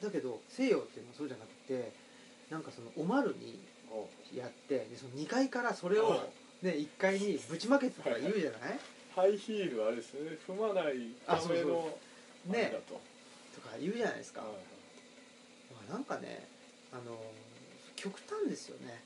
[0.01, 1.91] だけど西洋っていうのはそうじゃなくて
[2.49, 3.59] なんかそのおまるに
[3.91, 6.29] おやってでその2階からそれを、
[6.61, 8.79] ね、1階にぶちまけてとか言うじゃない？
[9.15, 10.37] ハイヒールあれですね。
[10.47, 11.97] 踏まないための
[12.47, 12.99] ねだと。
[13.55, 14.49] とか言うじゃないですか、はい
[15.71, 16.47] まあなんかね
[16.91, 17.17] あの
[18.05, 19.01] 極端ですよね、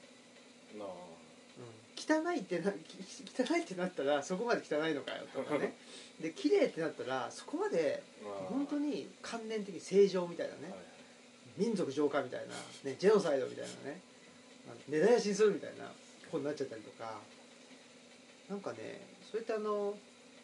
[0.77, 0.87] なあ。
[0.87, 2.97] うん、汚いってなき
[3.39, 5.73] 汚いってなったらそこまで汚いのかよとかね。
[6.19, 8.33] で綺麗ってなったらそこまでまあ。
[8.49, 10.69] 本当に観念的正常みたいなね。
[10.69, 10.79] はい
[11.57, 12.55] 民族浄化みたいな、
[12.89, 13.99] ね、ジェノサイドみたいなね。
[14.87, 15.91] 根絶やしにするみたいな
[16.31, 17.19] ことになっちゃったりとか。
[18.49, 19.97] なんかねそういったあの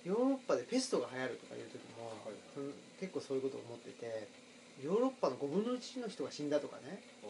[0.04, 4.28] ヨーロッパでペストが流行るとかいう時も、はいうん結構そういうことを思ってて
[4.82, 7.04] ヨーロッパの5分の1の人が死んだとかね。
[7.24, 7.28] あ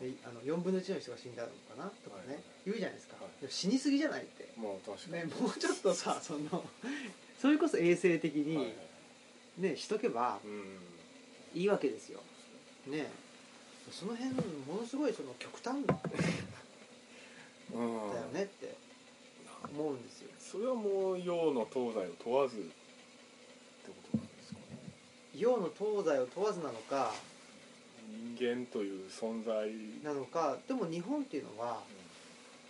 [0.00, 3.40] であの4分の1の人が死んだのかなとかね、はい言うじゃないですか、はい。
[3.40, 5.22] でも死にすぎじゃないって、あまあ確かに。
[5.28, 6.64] ね、もうちょっとさその
[7.40, 8.74] それこそ衛生的に、はいはい。
[9.58, 10.78] ねしとけばうん。
[11.54, 12.20] いいわけですよ。
[12.86, 13.06] ね。
[13.92, 16.00] その辺ものすごいその極端 だ
[17.74, 18.74] うんよねって
[19.72, 20.30] 思うんですよ。
[20.40, 22.70] それはもう洋の東西を問わずって
[23.86, 24.64] ことなんですかね。
[25.36, 27.14] 洋の東西を問わずなのか
[28.36, 29.70] 人間という存在。
[30.02, 31.82] なのかでも日本っていうのは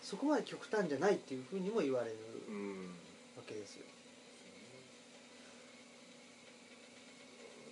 [0.02, 2.16] そこまで極端じゃないっていうふうにも言われる
[2.48, 2.87] うん。
[3.37, 3.85] わけですよ。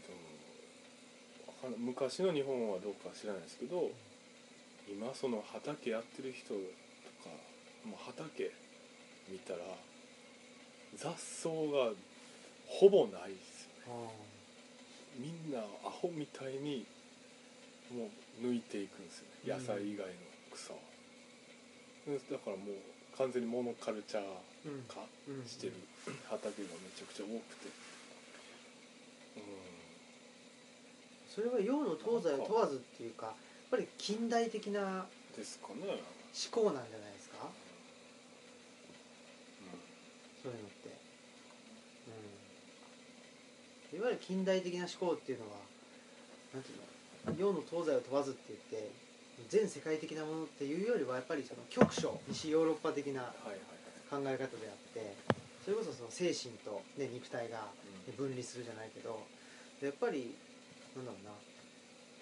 [0.07, 3.91] でもわかん昔の日本はどうか知らないですけど
[4.91, 6.61] 今その畑やってる人と
[7.23, 7.31] か
[7.85, 8.51] もう畑
[9.31, 9.59] 見たら
[10.97, 11.93] 雑草が
[12.67, 14.11] ほぼないですよね。
[15.19, 16.87] みんなアホみたいに
[17.93, 19.55] もう抜いていくんですよね。
[19.55, 20.15] 野菜以外の
[20.53, 20.79] 草を、
[22.07, 24.25] でだからもう完全にモノカルチャー
[24.65, 25.47] うん化うん。
[25.47, 25.75] してる
[26.29, 27.71] 畑がめちゃくちゃ多くて。
[31.35, 33.35] それは洋の東西を問わずっていうかやっ
[33.71, 35.99] ぱり近代的なうんですかね、思
[36.53, 37.49] 考なんじゃないですか？
[40.43, 40.91] そういうのって、
[43.93, 45.57] うん、いわゆる近代的な思考っていうのは
[46.53, 46.83] なんていうの？
[47.39, 48.91] 洋の東西を問わずって言って
[49.49, 53.33] 全世界的なものっていうよりはやっぱりその局所西ヨーロッパ的な
[54.11, 55.15] 考え方であって
[55.65, 57.67] それこそその精神と、ね、肉体が
[58.17, 59.23] 分離するじゃないけど
[59.81, 60.35] やっぱり
[60.97, 61.31] なんだろうな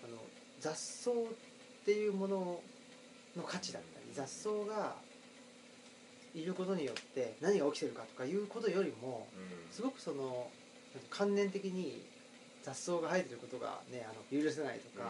[0.05, 0.19] あの
[0.61, 1.15] 雑草っ
[1.85, 2.61] ていうもの
[3.37, 4.97] の価値だったり雑草が
[6.35, 9.73] いることによって何が起きてるかとかいうことよりもうん。
[9.73, 10.49] すごくその
[11.09, 12.03] 観念的に
[12.63, 15.09] 雑草が生えてることが、ね、あの許せないとか、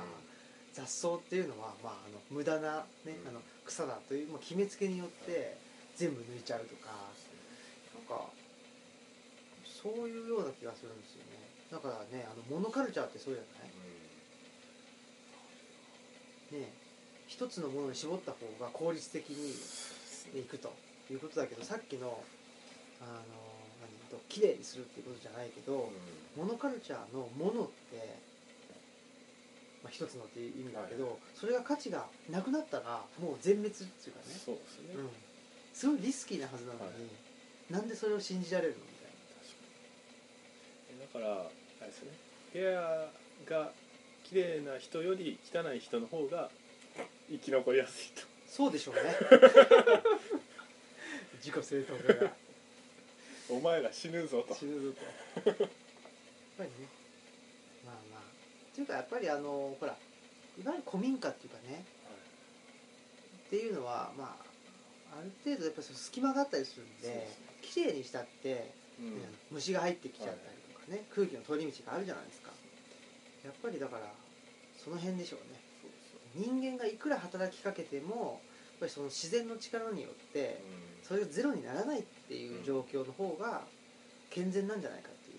[0.73, 3.29] 雑草っていうのは、まあ、あの無駄な、ねうん。
[3.29, 5.57] あの草だという、まあ、決めつけによって
[5.97, 6.91] 全部抜いちゃうとか
[7.95, 8.27] なんか
[9.65, 11.39] そういうような気がするんですよね。
[11.71, 13.67] だからねあのモノカルチャーってそうじゃな
[16.59, 16.61] い？
[16.63, 16.73] ね
[17.29, 19.55] 一つのものに絞った方が効率的に
[20.41, 20.73] いくと
[21.11, 22.19] いうことだけどさっきの
[23.01, 23.21] あの
[24.11, 25.89] 何と綺麗にするっていうことじゃないけど、
[26.37, 28.19] モノカルチャーのものって、
[29.83, 31.17] まあ、一つのっていう意味だけど、はい。
[31.35, 35.09] それが価値がなくなったらもう全滅っていうかね、そうですね、うん、
[35.73, 36.95] すごいリスキーなはずなのに、はい。
[37.73, 39.49] なんでそれを信じられるのみたい確
[41.15, 41.25] かに。
[41.25, 41.51] だからあ
[41.83, 42.11] れですね。
[42.53, 43.09] 部屋
[43.47, 43.73] が
[44.25, 46.51] 綺麗な人より汚い人の方が
[47.31, 48.23] 生き残りやすいと。
[48.23, 49.03] なそうでしょうね。
[51.39, 52.37] 自己正当化が
[53.51, 54.55] お前ら死ぬぞと。
[54.55, 55.51] 死ぬぞと。
[55.51, 56.89] やっぱりね。
[57.85, 58.21] まあまあ。
[58.21, 59.97] っていうかやっぱりあのほら
[60.59, 61.85] いわゆる古民家っていうかね。
[63.47, 64.39] っていうのはま
[65.13, 67.29] あある程度やっぱりその隙間があったりするんで
[67.63, 69.21] 綺麗にしたって、うん。
[69.21, 70.39] ね虫が入ってきちゃったり
[70.73, 72.53] とかね、空気の通り道があるじゃないですか。
[73.45, 74.13] やっぱりだから
[74.79, 75.61] その辺でしょうね。
[76.35, 80.63] 人間がいくら働きかけてもやっぱりその自然の力によって
[81.03, 81.05] うん。
[81.05, 83.63] それがゼロにならないっていう状況の方が
[84.31, 85.39] 健全なんじゃないかっていう、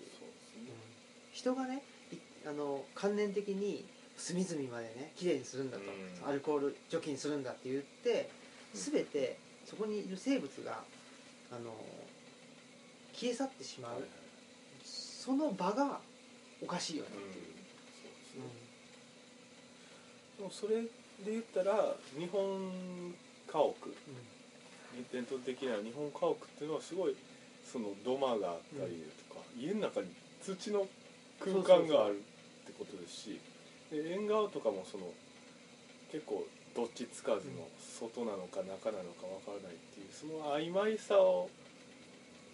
[1.32, 3.84] 人がねいあの観念的に
[4.16, 6.28] 隅々までねきれいにするんだと、うん。
[6.28, 8.30] アルコール除菌するんだって言って
[8.74, 10.82] 全てそこにいる生物が
[11.50, 11.74] あの
[13.12, 14.10] 消え去ってしまう、はいはい。
[14.84, 16.00] その場が
[16.62, 18.42] おかしいよねうんっていう、そうですね。
[20.38, 20.82] でもそれ
[21.24, 23.14] で言ったら日本
[23.46, 23.74] 家屋
[25.12, 27.16] 伝統的な日本家屋っていうのはすごい
[27.64, 30.08] その土間があったりとか、家の中に
[30.42, 30.86] 土の
[31.40, 33.40] 空間があるってことですし
[33.90, 35.04] で縁側とかもその
[36.10, 41.48] 結構どっちつかずの外なのか中なのかわからないっていうその曖昧さを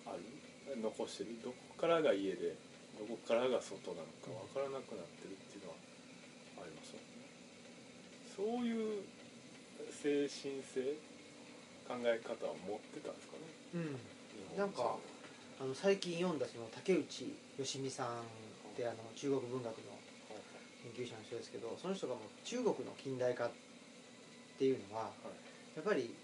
[0.07, 0.18] ある。
[0.77, 1.31] 残してる。
[1.42, 2.55] どこからが家で
[2.98, 5.77] どこからが外なのかわからなくなってるっていうのは
[6.61, 7.24] ありますよね。
[8.37, 9.03] そういう
[9.88, 10.92] 精神性
[11.88, 13.48] 考え方を持ってたんですかね。
[13.74, 14.59] うん。
[14.59, 14.96] なんか
[15.61, 19.98] あの最近読んだその竹内義美さんってあの中国文学の
[20.94, 23.51] 研究者の人ですけどその人がもう中国の近代化っ
[24.59, 25.11] ていうのは
[25.74, 26.14] やっぱり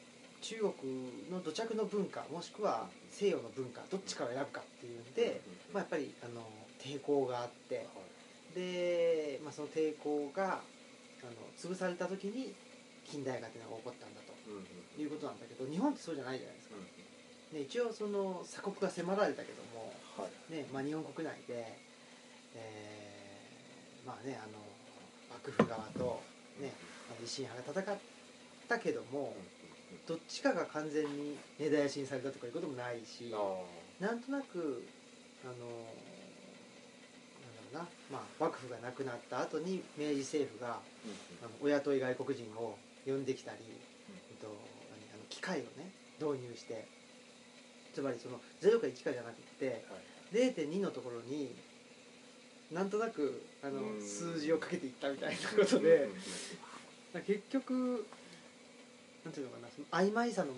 [0.41, 5.41] 中国の土着の文化もしくは西洋の文化どっちから選ぶかっていうんで、
[5.73, 6.47] まあ、やっぱりあの
[6.79, 7.87] 抵抗があって
[8.55, 10.61] で、まあ、その抵抗が
[11.23, 12.53] あの潰された時に
[13.05, 14.35] 近代化っていうのが起こったんだと
[14.99, 16.77] いうことなんだけど日本ってそうじゃないじゃないですか、
[17.53, 19.93] ね、一応その鎖国が迫られたけども、
[20.51, 21.67] ねまあ、日本国内で、
[22.55, 23.05] えー
[24.07, 24.61] まあねあの
[25.33, 26.23] 幕府側と、
[26.61, 26.73] ね、
[27.09, 27.99] まあ維新派が戦っ
[28.69, 29.35] たけども
[30.07, 33.35] どっちかが完全に根絶やしにされたとかいうこともないし
[34.01, 34.85] なんとなく
[35.45, 35.67] あのなん
[37.57, 37.81] だろうな、
[38.13, 40.79] まあ、幕府がなくなった後に明治政府が
[41.43, 42.77] あのお雇い外国人を
[43.07, 43.94] 呼んできたり、えっと、
[45.47, 46.89] 何あの機械をね導入して。
[47.95, 49.85] つまりその0か1かじゃなくって
[50.33, 51.55] 0.2のところに
[52.73, 54.03] なんとなくあのうん。
[54.03, 56.09] 数字をかけていったみたいなことで
[57.25, 58.05] 結局
[59.25, 60.51] なんていうのかなその曖昧さの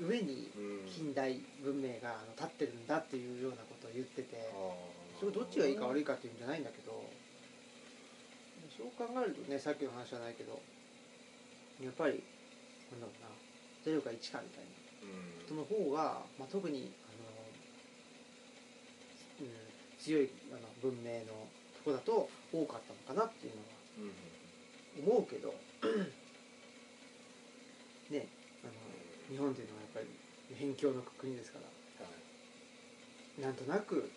[0.00, 0.48] 上に
[0.94, 4.48] 近代文明が立ってるんだっていうようなことを言ってて
[5.18, 7.02] それどっちがいいか悪いかっていうんじゃないんだけど
[8.76, 10.60] そう考えるとねさっきの話じゃないけど
[11.82, 12.22] やっぱり
[12.92, 13.45] なんだろうな
[13.86, 14.76] 0か1かみたいな。
[15.46, 17.10] 人の方が、まあ、特にあ
[19.42, 19.52] の、うん、
[20.02, 21.26] 強いあの文明の
[21.78, 23.68] とこだと多かったのかなっていうのは
[25.14, 25.54] 思うけど。
[28.10, 28.26] ね
[28.62, 28.72] あの
[29.30, 30.06] 日本というのはやっぱり
[30.54, 31.66] 辺境の国ですから。
[33.42, 34.10] なんとなく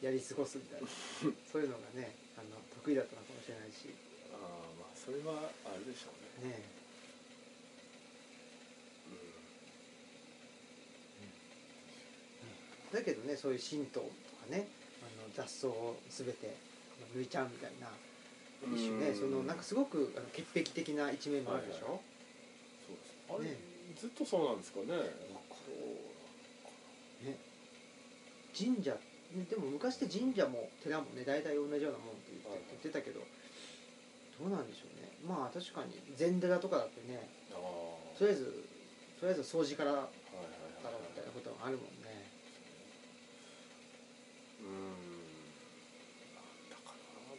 [0.00, 0.88] やり過ごすみたいな。
[1.52, 3.90] そういうのがねあの得意だったのかもしれないし。
[4.32, 4.38] ああ
[4.80, 6.52] まあそれはあるでしょうね。
[6.56, 6.79] ね
[12.92, 14.06] だけどねそういう神道と
[14.50, 14.66] かね
[15.02, 16.54] あの雑草を全て
[17.14, 17.88] 抜いちゃうみたいな
[18.76, 22.00] 一種ねうんそのなんかすごくあの潔癖的な一面もあるでしょ、
[22.86, 23.14] そうです。
[23.30, 23.56] あれ、ね。
[23.98, 24.86] ずっとそうなんですかね？
[27.24, 27.36] ね
[28.56, 28.92] 神社
[29.32, 33.20] ねでも昔って神社も寺もね大体同じようなもんって言って,、はい言ってたけど
[34.40, 35.08] どうなんでしょうね。
[35.26, 37.28] まあ確かに禅寺とかだってね
[38.18, 38.64] とりあえず
[39.20, 40.10] とりあえず掃除からだろは
[40.42, 40.44] い
[40.84, 41.02] はいはい。
[41.10, 42.30] みたいなことがあるもんね
[44.60, 44.96] うん
[46.70, 47.36] だからでも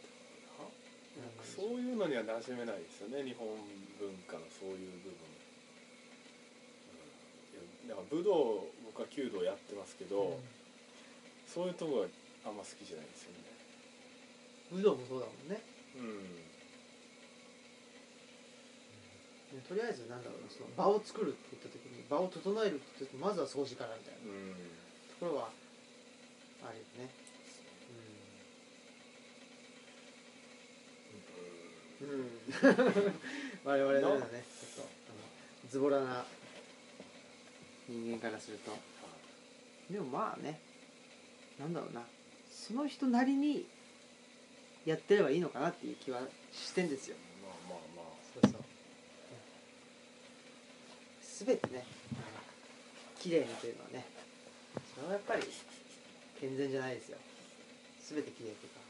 [0.58, 3.46] ななんかそういうのには馴染めないですよね日本
[4.00, 5.20] 文化のそういう部分、
[7.84, 10.36] うん、いやだから武道僕は弓道やってますけど、
[11.48, 13.48] そういうとこがあんま好きじゃないですよね。
[14.68, 15.64] 武道もそうだもんね。
[15.96, 16.36] うん。
[19.56, 24.52] ねとりあえずなんだろうなその場を作るって言った時に場を整えるって言った時まずは掃除からみたいなうん。
[25.16, 25.48] ところは
[26.64, 27.08] あるよね
[32.02, 32.26] うん、うん、
[33.64, 35.12] 我々のねちょっとあ
[35.64, 36.24] のズボラな
[37.88, 38.72] 人間からすると。
[39.92, 40.60] でもまあね
[41.60, 42.02] なんだろうな。
[42.50, 43.66] その人なりに
[44.84, 46.20] やってればいいのかなっていう気は
[46.52, 47.16] してんですよ。
[47.42, 48.04] まあまあまあ。
[48.40, 48.62] そうそう。
[51.46, 51.84] 全てね
[53.18, 54.04] 綺麗にというのはね
[54.94, 55.42] それはやっぱり
[56.40, 57.18] 健全じゃないですよ。
[58.08, 58.81] 全て綺麗というか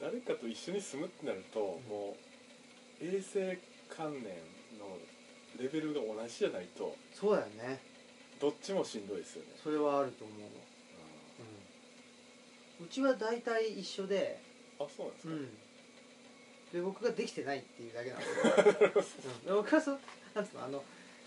[0.00, 2.16] 誰かと一緒に住むってなると、も
[3.00, 3.58] う衛生
[3.88, 4.22] 観念
[4.78, 4.96] の
[5.60, 7.78] レベルが同じじゃないとそうだよね。
[8.40, 10.46] どっちもしんどいですよね、それはあると思うわ。
[12.80, 14.40] うん、うちは大体一緒で
[14.78, 15.48] あそうなんですか、うん。
[16.72, 18.24] で僕ができてないっていうだけなんだ
[18.72, 19.02] けど、 うん、
[19.46, 20.00] で僕はそう
[20.34, 20.84] なんつうのあの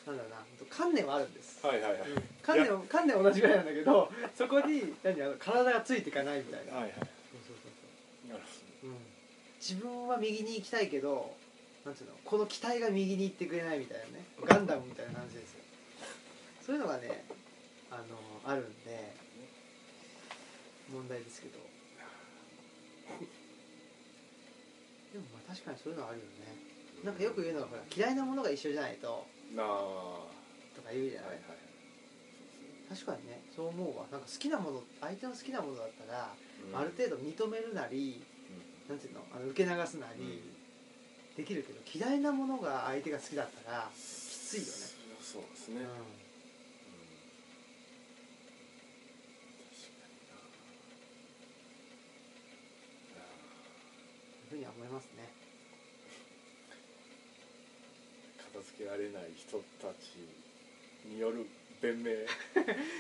[0.08, 0.44] なんだろうな。
[0.70, 2.24] 観念はあるんです、はいはいはい、うん。
[2.42, 5.22] 観念は観念は同じぐらいなんだけどそこに何？
[5.22, 6.94] あの体がついていかないみたいな、はいはい。
[6.94, 7.06] そう
[7.46, 7.70] そうそ
[8.28, 8.63] うなるそう、うん、
[9.64, 11.32] 自分は右に行きたいけど
[11.86, 15.64] なんつうのこの機体が右に行ってくれないみたいなねガンダムみたいな感じですよ。
[16.66, 17.24] そういうのがね
[17.90, 18.04] あの
[18.44, 19.16] あるんで
[20.92, 21.60] 問題ですけど。
[25.14, 26.60] でもまあ確かにそういうのはあるよね。
[27.06, 30.28] なんかよく言うのはほら嫌いなものが一緒じゃないとなあは
[30.76, 31.60] とか言うじゃない、いはい。
[32.90, 34.06] 確かにねそう思うわ。
[34.12, 36.36] なんか好きなもの相手の好きなものだったら、
[36.68, 36.80] うん。
[36.80, 38.24] ある程度認めるなり
[38.94, 40.40] なんていうのあの受け流すなり、
[41.36, 44.70] できるけど嫌いなものが相手が好きだったらきついよね、
[45.20, 45.88] そうですね、うん。
[54.52, 55.26] ふうには思いますね。
[58.54, 60.22] 片付けられない人たち
[61.10, 61.48] による
[61.84, 62.12] 弁明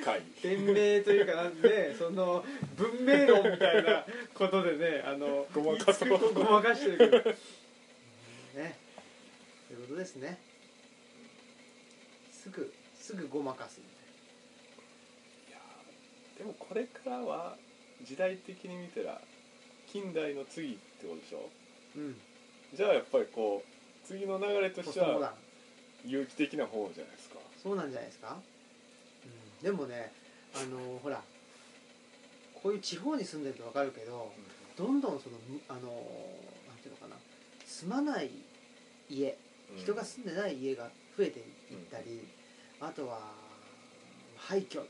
[0.04, 0.22] 会。
[0.44, 2.44] 弁明というかなんでその
[2.76, 6.34] 文明論みたいなことでねあのごまかそう。
[6.34, 7.32] ごまかしてるけど。
[8.62, 8.78] ね。
[9.70, 10.38] ということですね。
[12.32, 13.86] すぐすぐごまかすみ
[15.50, 17.58] いやーでもこれからは
[18.02, 19.22] 時代的に見たら
[19.88, 21.50] 近代の次ってことでしょ？
[21.94, 22.22] たいなうん。
[22.74, 25.34] じゃあやっぱりこう次の流れとしては
[26.06, 27.40] 有機的な方じゃないですか。
[27.62, 28.44] そうなんじゃないですか、うん、
[29.64, 30.12] でもね
[30.54, 31.22] あのほら
[32.62, 34.32] こういう地方に住んでると分かるけど
[34.78, 37.16] どんどんそのむあのなんていうのかな
[37.66, 38.30] 住まない
[39.10, 39.36] 家
[39.76, 41.46] 人が住んでない家が増えていっ
[41.92, 42.28] たり、
[42.80, 43.32] あとは
[44.38, 44.82] 廃墟、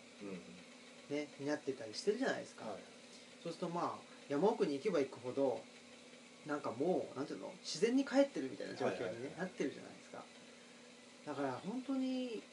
[1.10, 2.80] ね、になってたりしてるじゃないですか、はい。
[3.44, 5.62] そうするとまあ山奥に行けば行くほど
[6.46, 9.22] なんかもうなんていうの自然に帰ってるみたいな状況に、ねはいはい。
[9.24, 10.24] はいなってるじゃないですか。
[11.26, 12.44] だから本当に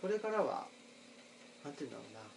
[0.00, 0.66] これからは
[1.64, 2.20] なんていうんだろうな。
[2.20, 2.30] あの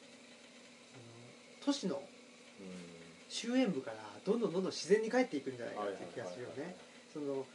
[1.63, 3.01] 都市のうん。
[3.31, 6.75] 終焉部からどんどんどんどん自然に帰っていくんじゃないかはいっていう気がするよね。
[7.13, 7.45] その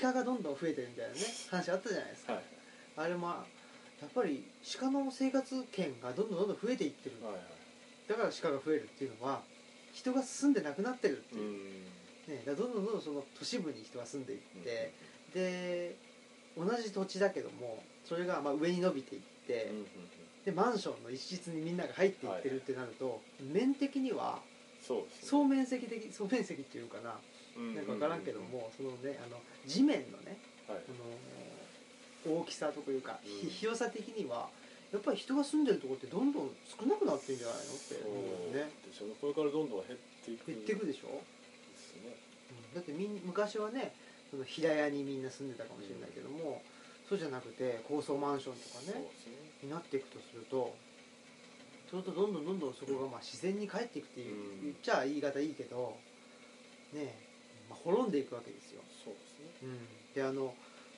[0.00, 2.42] 鹿がどんどん増えてるみたいなね話あったじゃないですか、はい。
[2.96, 3.44] あれもや
[4.06, 4.44] っぱり
[4.78, 7.16] 鹿の生活圏がどんどんどんどん増えていってる。
[7.20, 7.42] はいはい。
[8.08, 9.42] だから鹿が増えるっていうのは
[9.92, 12.36] 人が住んでなくなってるっていう、うん。
[12.36, 14.94] ね、だどんどんどんどんその都市部に人が住んでいって、
[15.34, 15.96] で
[16.56, 19.86] 同じ土地だけどもそれがまあ上に伸びていって、うんうんうん
[20.44, 24.40] でマンションの一室にみんなが入っていってるってなると、面的には
[24.82, 25.28] そうですね。
[25.28, 27.18] 総面積的 総面積っていうかな。
[27.56, 27.74] うん。
[27.74, 30.38] なんか分からんけども、そのねあの地面のね
[30.68, 30.78] はい。
[30.78, 30.80] あ
[32.28, 33.50] の大きさというか、うん。
[33.50, 34.50] 広さ的には
[34.92, 38.70] やっぱり人が住んでるところってどんどん少なくなってんじゃないのって思うよね。
[38.86, 39.14] でしょうね。
[39.20, 40.46] これからどんどん減っていく。
[40.46, 42.16] 減っていくでしょ、ですね。
[42.68, 42.74] うん。
[42.74, 43.94] だってみん昔はね
[44.30, 46.62] その平屋にみんな住んでたかもしれないけども、
[47.08, 50.74] そうじゃなくて高層マンションとかそうねですねになっていくとすると
[51.90, 54.62] それとどんどんどんどんそこがまあ自然に帰っていくっていう、うん。
[54.62, 55.96] 言っちゃ言い方いいけど
[56.92, 57.14] ね、
[57.70, 59.46] まあ、滅んでいくわけですよ、そうですね。
[59.62, 60.54] うん、であの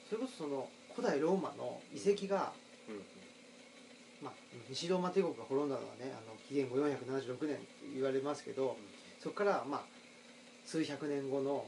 [0.08, 2.52] それこそその古代ローマの遺跡が、
[2.88, 3.02] うん。
[4.22, 4.32] まあ、
[4.70, 8.78] 西ローマ帝国が滅んだのはねあの紀元後476年って言われますけど
[9.20, 9.80] そこからまあ
[10.64, 11.66] 数百年後の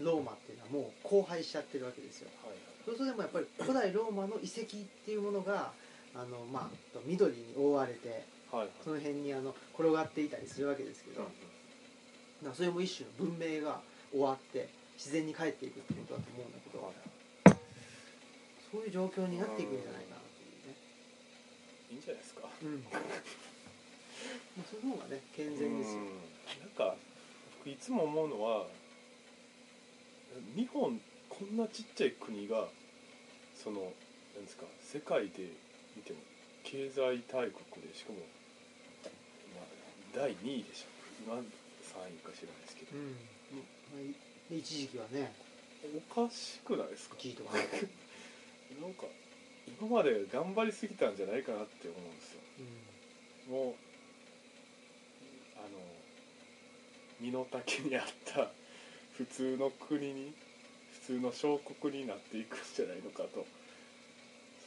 [0.00, 2.30] ローマっていうのはもう荒廃しちゃってるわけですよ。
[2.42, 5.72] はいそうするとでもやっぱり古代ローマの遺跡っていうものが
[6.14, 8.68] あの、まあ、緑に覆われてはいはい。
[8.82, 11.28] その辺にあの転がっていたりするわけですけど、うん
[12.42, 16.94] なんかそれも一種の文明が終わって自然に帰っていくってことだと思うんだけど、はい
[18.72, 20.78] そういう状況になっていくんじゃないかなっていうね。
[21.90, 22.42] いいんじゃないですか。
[22.62, 22.84] うん。
[22.86, 26.06] まあその方がね健全ですよ、うん。
[26.64, 26.94] なんか
[27.58, 28.66] 僕いつも思うのは
[30.56, 31.00] 日本
[31.40, 32.68] こんなちっちゃい国が
[33.56, 33.88] そのな
[34.40, 35.48] んですか世界で
[35.96, 36.18] 見ても
[36.62, 38.20] 経済大国でしかも、
[39.56, 39.66] まあ、
[40.14, 40.92] 第2位でしょ
[41.24, 41.40] 今3
[42.12, 42.92] 位か知らないですけど。
[42.92, 44.58] うん。
[44.58, 45.32] 一時期はね。
[46.12, 47.56] おかしくないですか？1位とか。
[47.56, 47.64] ね、
[48.82, 49.06] なんか
[49.80, 52.40] 今まで頑張りすぎたんじゃないかなって思うんですよ。
[53.48, 53.74] うもう
[55.56, 55.68] あの
[57.18, 58.52] 身の丈に合った
[59.16, 60.34] 普通の国に
[61.00, 63.46] 普通の小国になっていくんじゃないのかと。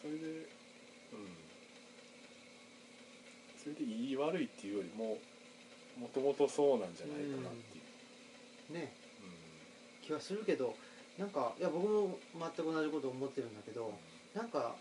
[0.02, 1.44] それでうん。
[3.62, 5.18] それでいい悪いっていうよりも
[5.98, 7.82] もともとそうなんじゃないかなってい
[8.70, 8.94] う、ん、ね。
[9.22, 10.76] う気はするけど
[11.18, 14.38] なんかいや僕も全く同じこと思ってるんだけどん。
[14.38, 14.76] なんか、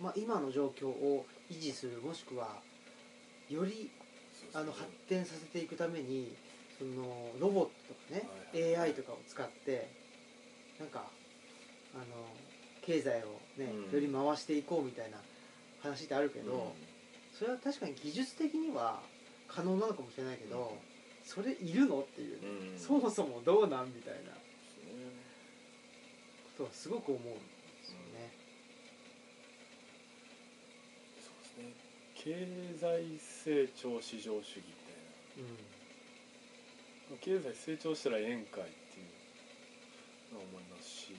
[0.00, 2.60] まあ、今の状況を維持するもしくは
[3.48, 3.90] より
[4.52, 6.34] あの発展させていくために
[6.78, 9.88] そのロボットとかね、はいはい AI とかを使って
[10.78, 11.04] なんか
[11.94, 12.04] あの
[12.82, 13.92] 経済をね、うん。
[13.92, 15.18] より回していこうみたいな
[15.82, 16.74] 話ってあるけど、
[17.32, 19.00] それは確かに技術的には
[19.46, 20.76] 可能なのかもしれないけど、
[21.24, 22.78] それいるのっていうね、うん。
[22.78, 24.18] そもそもどうなんみたいな。
[24.20, 25.22] うん
[26.52, 27.30] ことはすごく思うんで
[27.82, 28.30] すよね。
[31.20, 31.74] そうですね。
[32.14, 35.48] 経済成長至上主義みたいな。
[35.48, 35.71] うん
[37.20, 39.02] 経済成長したらええんかいってい
[40.30, 41.14] うのは思いますし、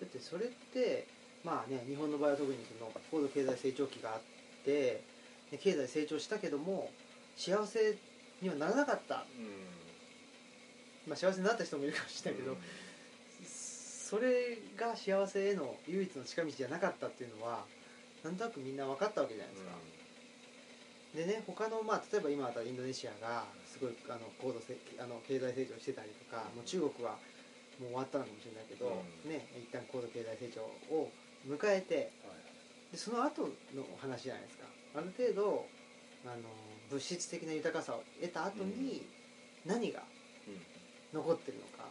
[0.00, 1.06] だってそれって
[1.44, 4.20] まあね日本の場合は特にその高度経済成長期があっ
[4.64, 5.00] て
[5.50, 6.90] で経済成長したけども
[7.36, 7.96] 幸せ
[8.42, 9.66] にはならなかった、うん。
[11.06, 12.56] まあ、幸せになった人もいるかもしれないけど、
[13.42, 17.64] それが幸せへの唯一の近道じゃなかったっていうのは
[18.22, 19.70] なんとなくみんな分かったわけじゃないですか。
[21.14, 27.16] でね他のまあ例えば今だったらインドネシアがすごいあの高度せあの経済成長してたりとかもう中国は
[27.80, 29.30] もう終わったのかもしれないけど、うん。
[29.30, 30.62] ね一旦高度経済成長
[30.94, 31.10] を
[31.48, 32.92] 迎えてはい。
[32.92, 34.64] でその後の話じゃないですか。
[34.96, 35.66] ある程度
[36.26, 36.48] あの
[36.90, 39.06] 物質的な豊かさを得た後に
[39.64, 40.02] 何が
[40.46, 40.60] うん。
[41.08, 41.88] 残ってるのか、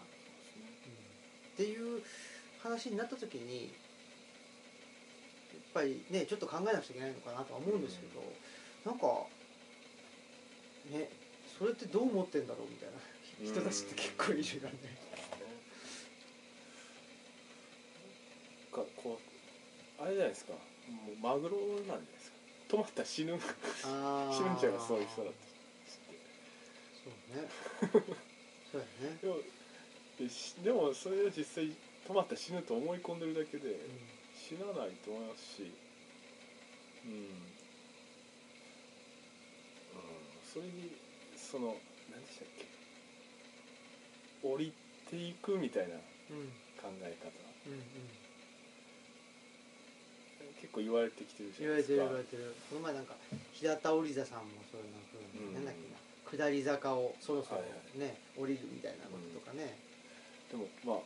[0.53, 0.93] そうですね。
[1.53, 2.03] っていう
[2.61, 8.22] 話になった時にやっぱりねちょっと考えなくちゃいけないのかなとは思うんですけど、
[8.88, 9.06] なんか
[10.90, 11.10] ね
[11.60, 12.96] それってどう思ってんだろうみたいな。
[13.44, 14.98] 人たちって結構いるよね。
[18.72, 19.20] かこ
[20.00, 20.54] うあれじゃないですか。
[20.54, 20.60] も
[21.14, 22.38] うマグロなんじゃないですか。
[22.70, 23.38] 止まったら死ぬ。
[23.38, 25.40] 死ぬんちゃうかそういう人だって。
[27.04, 27.50] そうね。
[28.72, 29.38] そうやね、でも
[30.64, 33.80] でもそれを実際止まったら死ぬと思い込んでるだけで、う
[34.36, 35.72] 死なないと思いますし。
[37.06, 37.54] うん、うん、
[40.58, 40.89] それに
[41.38, 41.78] その
[42.10, 42.66] 何でしたっけ？
[44.41, 44.74] 降り
[45.05, 46.01] ていくみたいな考
[46.34, 46.49] んうん。
[47.05, 47.30] え方
[47.70, 48.10] うんうん。
[50.58, 52.41] 結構言われてきてるじ言われてゃないですか。
[52.41, 52.58] る言われてる。
[52.74, 53.14] この前なんか
[53.53, 54.97] 平田織座さんもそういう
[55.30, 55.62] ふうに、うん。
[55.62, 56.01] なんだっけな？
[56.26, 57.70] 下り坂をそろそろはい
[58.01, 59.78] はね、降りるみたいなこととかね、
[60.49, 61.05] でもまあ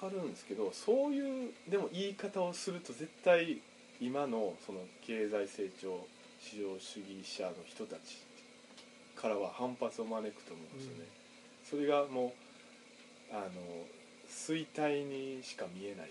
[0.00, 3.60] 分かるんですけどそういうでも言い方をすると絶対
[4.00, 6.08] 今のその経済成長
[6.40, 8.24] 市場主義者の人たち
[9.20, 11.04] からは反発を招くと思うんですよね、
[11.68, 12.32] それがも
[13.30, 13.50] うあの
[14.28, 16.04] 衰退にしか見えないか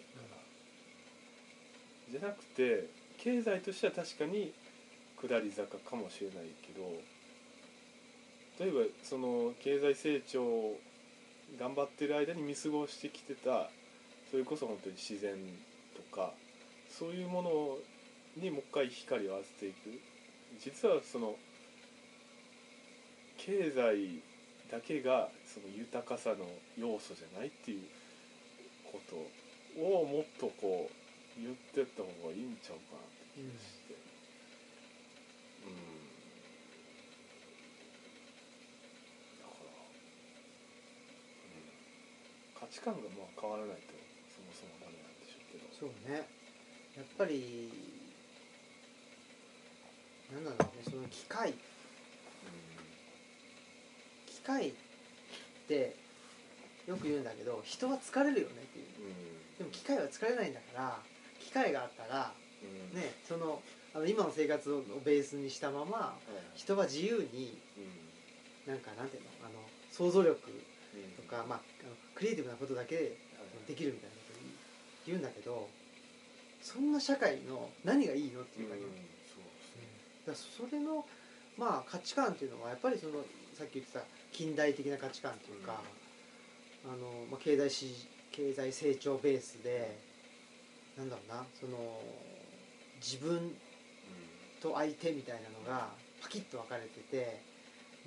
[2.12, 2.88] ら、じゃなくて
[3.18, 4.54] 経済としては確かに
[5.22, 7.02] 下り坂かもしれないけど
[8.64, 10.80] 例えばその経済成長を
[11.60, 13.70] 頑張ってる間に見過ごしてきてた
[14.30, 15.36] それこそ本当に自然
[15.96, 16.32] とか
[16.90, 17.78] そういうもの
[18.38, 20.00] にもう一回光を当てていく。
[20.60, 21.36] 実はその
[23.50, 24.22] 経済
[24.70, 26.46] だけがその豊かさの
[26.78, 27.82] 要素じゃないっていう
[28.86, 29.16] こと
[29.82, 33.98] をもっとこう言ってった方がいいんちゃうかなって気がして。
[35.66, 35.78] うん、うん。
[42.54, 43.98] 価値観がまあ変わらないと
[44.30, 45.66] そもそもダメなんでしょうけど。
[45.74, 46.30] そうね。
[46.96, 47.72] やっぱり
[50.34, 51.56] なんだろうねその機械
[54.50, 54.74] 機械っ
[55.68, 55.96] て
[56.88, 58.86] よく言うんだけど人は疲れるよねっていう。
[59.06, 59.58] うん。
[59.60, 60.98] でも機械は疲れないんだから
[61.40, 62.34] 機械があったら
[62.64, 63.00] うん。
[63.00, 63.62] ねその
[63.94, 66.16] あの今の生活をベースにしたままは
[66.56, 67.60] い人は自由に
[68.66, 68.74] うん。
[68.74, 69.30] なんかなんていうの？
[69.46, 71.24] あの想像力うん。
[71.24, 71.60] とか、まあ、
[72.16, 73.18] クリエイティブなことだけで
[73.68, 74.40] できるみたいなこと
[75.06, 75.70] 言うんだけど
[76.62, 78.88] そんな社会の何がいいのっていうか、うんね
[79.30, 79.46] そう
[80.26, 81.06] だからそれの、
[81.58, 83.22] まあ、価値観っていうのはやっぱりその
[83.58, 84.00] さっき言ってた
[84.32, 85.82] 近代的な価値観っていうか、
[86.86, 89.98] あのまあ、経済し経済成長ベースで
[90.98, 92.00] なんだろうなその
[93.02, 93.54] 自分
[94.62, 95.90] と相手みたいなのが
[96.22, 97.42] パキッと分かれてて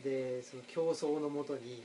[0.02, 1.82] でその競争のもとに、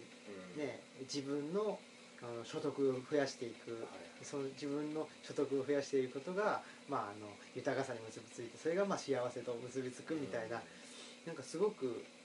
[0.55, 0.61] うん。
[0.61, 1.79] ね、自分の
[2.19, 3.77] あの所得を増やしていく、は
[4.21, 4.25] い。
[4.25, 10.59] その自分の所得を増やしていくことが、まあ、あの豊かさに結びついてそれがまあ幸せと結びつくみたいな、
[11.27, 12.16] なんかすごく、まあ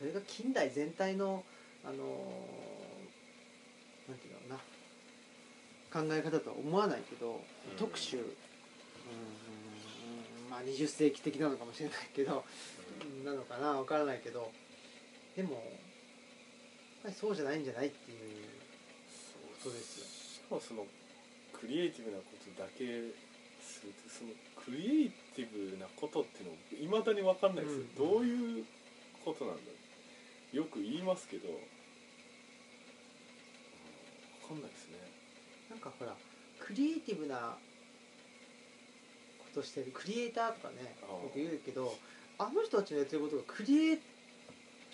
[0.00, 1.44] それが近代全体の
[1.84, 1.98] あのー
[4.08, 4.62] なんていうのか
[5.92, 7.34] な考え方とは思わないけど、う
[7.74, 7.76] ん。
[7.78, 8.18] 特殊。
[8.18, 8.26] うーん
[10.50, 12.44] まあ20世紀的なのかもしれないけど
[13.24, 14.50] なのかな分からないけど。
[15.36, 15.62] でもやっ
[17.04, 18.18] ぱりそうじゃないんじゃないっていう
[19.62, 20.06] ことですよ。
[20.06, 20.86] しかもその
[21.52, 22.24] クリエイティブなこ
[22.56, 22.84] とだけ
[23.62, 24.30] するとその
[24.64, 28.64] クリエイティブなことっていうのいまだに分かんないですよ、うんどういう
[29.24, 29.62] ことなんだ
[30.52, 31.48] よく言いますけど。
[34.48, 34.98] 分かんないですね。
[35.70, 36.14] なんかほら
[36.58, 37.56] クリエイティブな
[39.38, 41.08] ことしてるクリエイターとかねああ。
[41.22, 41.94] 僕言うけど
[42.38, 43.98] あの人たちのやってることがクリエ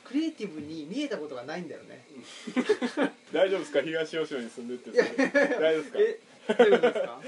[0.04, 2.04] クリエイティブに見えたことがないんだよね。
[3.32, 3.82] 大丈夫ですか？
[3.82, 5.98] 東吉野に住んでって大丈夫ですか？
[5.98, 6.20] え
[6.54, 7.20] どういうことですか？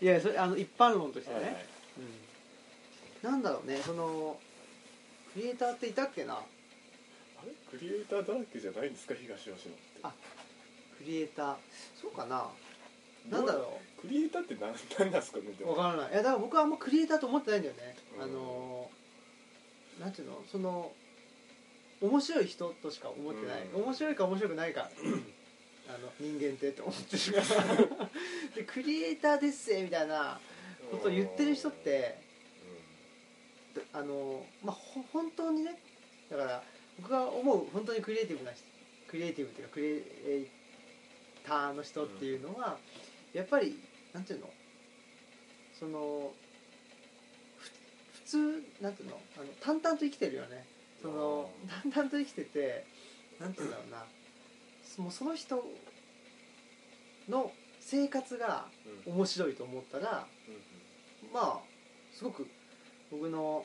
[0.00, 1.66] いやそれあの一般論としてね、はいはい。
[3.24, 4.40] うん、なんだろうねその
[5.34, 6.40] クリエイターっていたっけな？
[7.70, 9.72] クリエイターだらけじゃないんですか東吉野って。
[10.02, 10.12] あ
[10.98, 11.54] クリエイター。
[12.00, 12.46] そうかな。
[13.30, 15.72] なんだろクリエイターって何何なんですかねでも。
[15.74, 16.12] うわからない。
[16.12, 18.22] いやだから僕はあんまクリエイターと思ってないんだよね、うん。
[18.22, 18.90] あの
[20.00, 20.42] なんていうの？
[20.50, 20.92] その
[22.00, 23.82] 面白い人としか思ってない、うん。
[23.84, 24.90] 面白いか面白くないか。
[25.88, 27.42] あの人間ってって思ってしまう。
[28.54, 30.40] でクリエイターですぜみたいな
[30.90, 32.18] ことを言ってる人って
[33.92, 35.78] あのまあほ本当にね
[36.30, 36.62] だから
[36.98, 38.62] 僕が思う本当にクリエイティブな人
[39.08, 40.46] クリエイティブっていうかクリエイ
[41.46, 42.76] ターの人っていうのは、
[43.32, 43.78] やっぱり
[44.12, 44.50] なんていうの？
[45.78, 46.32] その
[47.58, 47.70] ふ
[48.14, 49.20] 普通なんていうの？
[49.36, 50.66] あの淡々と生きてるよね。
[51.00, 51.48] その
[51.92, 52.84] 淡々と生きてて
[53.38, 54.04] なんていうんだろうな。
[54.82, 55.62] そもうその人
[57.28, 58.66] の生活が
[59.06, 59.12] うん。
[59.14, 61.32] 面白いと思ったらうん。
[61.32, 61.58] まあ
[62.12, 62.48] すごく
[63.12, 63.64] 僕の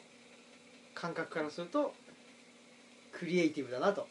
[0.93, 1.95] 感覚からすると
[3.21, 4.09] クリエイティブだなとはい。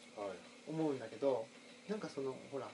[0.69, 1.45] 思うんだけど
[1.89, 2.67] なんかそのほら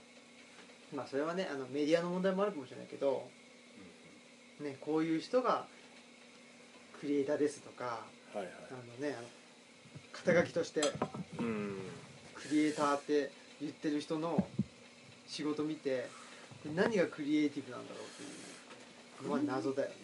[0.95, 3.27] まあそれはねあのメディアの問題もあるかもしれないけど、
[4.61, 5.65] ね、こういう人が
[7.01, 8.01] クリエイターですとかは
[8.35, 8.47] いはい。
[8.69, 9.27] あのねあの
[10.13, 10.81] 肩書きとして
[11.39, 11.77] うん。
[12.35, 14.45] クリエイターって言ってる人の
[15.27, 16.07] 仕事見て
[16.75, 18.07] 何がクリエイティブなんだろうっ
[19.17, 19.95] ていうのは謎だよね、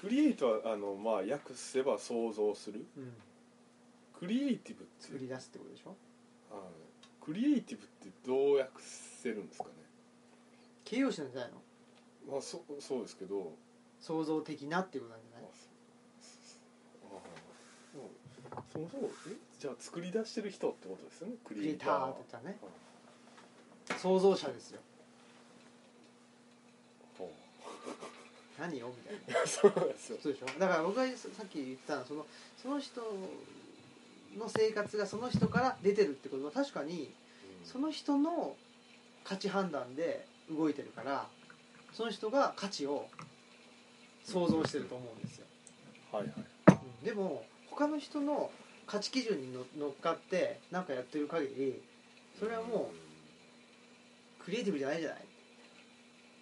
[0.00, 2.84] クリエイトはあのまあ訳せば想像する。
[2.96, 3.12] うん、
[4.18, 5.94] クリエイティブって作り出すってことでしょ？
[6.50, 6.62] あの
[7.20, 9.70] クリエイティブってどう訳せるんですかね？
[10.84, 11.62] 形容詞なんじゃないの？
[12.32, 13.52] まあそそうですけど。
[14.00, 15.50] 創造的なっていうことなんじゃあない？
[15.52, 15.68] そ
[18.56, 19.36] ああそもそもえ？
[19.60, 21.34] じゃあ作り出してる人ってことですよね？
[21.44, 22.58] ククリエイターって言ったらね。
[22.60, 22.72] はい
[23.98, 24.80] 創造者ですよ。
[27.18, 27.30] ほ
[28.58, 29.42] 何をみたいな。
[29.42, 30.18] うそうなんですよ。
[30.22, 30.46] そうでしょ？
[30.58, 31.12] だから僕がさ
[31.44, 32.26] っき言ったのはその
[32.62, 33.00] その人
[34.38, 37.12] の生活がその人から出てるってことは確かに
[37.64, 38.56] その人の
[39.24, 41.26] 価値判断で動いてるから
[41.92, 43.06] その人が価値を
[44.24, 45.46] 想像してると思うんですよ、
[46.10, 46.34] はいはい。
[47.00, 47.06] うん。
[47.06, 48.50] でも他の人の
[48.86, 51.82] 価値基準にの乗っかって何かやってる限り
[52.38, 52.90] それはも
[54.40, 55.18] うクリエイティブじゃないじゃない？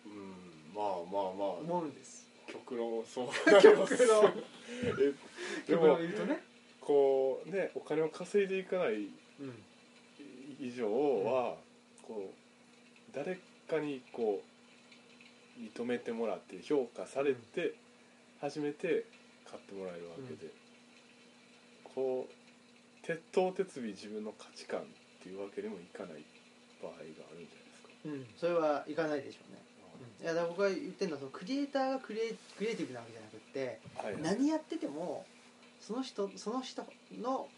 [0.06, 0.12] うん。
[0.12, 0.30] うん
[0.74, 1.48] まあまあまあ。
[1.58, 2.28] 思うんです。
[2.46, 3.28] 極論そう。
[3.60, 3.76] 極
[4.06, 4.32] 論。
[5.66, 6.42] 極論も言うとね、
[6.90, 9.06] こうねお金を稼いでいかない
[9.40, 9.54] うん、
[10.60, 11.56] 以上は、
[12.02, 13.38] こう誰
[13.70, 14.42] かにこ
[15.56, 17.74] う認めてもらって評価されて
[18.38, 19.06] 初めて
[19.50, 20.52] 買ってもらえるわけで、
[21.94, 24.82] こう鉄頭鉄尾自分の価値観っ
[25.22, 26.24] ていうわけにもいかない
[26.82, 27.88] 場合があるんじゃないですか。
[28.04, 28.26] うん。
[28.36, 29.62] それはいかないでしょうね、
[30.20, 34.22] うん、いやだから僕が言ってるのはそのクリエイターがクリエイクリエイティブなわけじゃなくってはいはい。
[34.36, 35.24] 何やってても
[35.80, 36.86] その人その人
[37.20, 37.48] の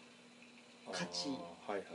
[0.91, 1.29] 価値。
[1.67, 1.85] はいはい。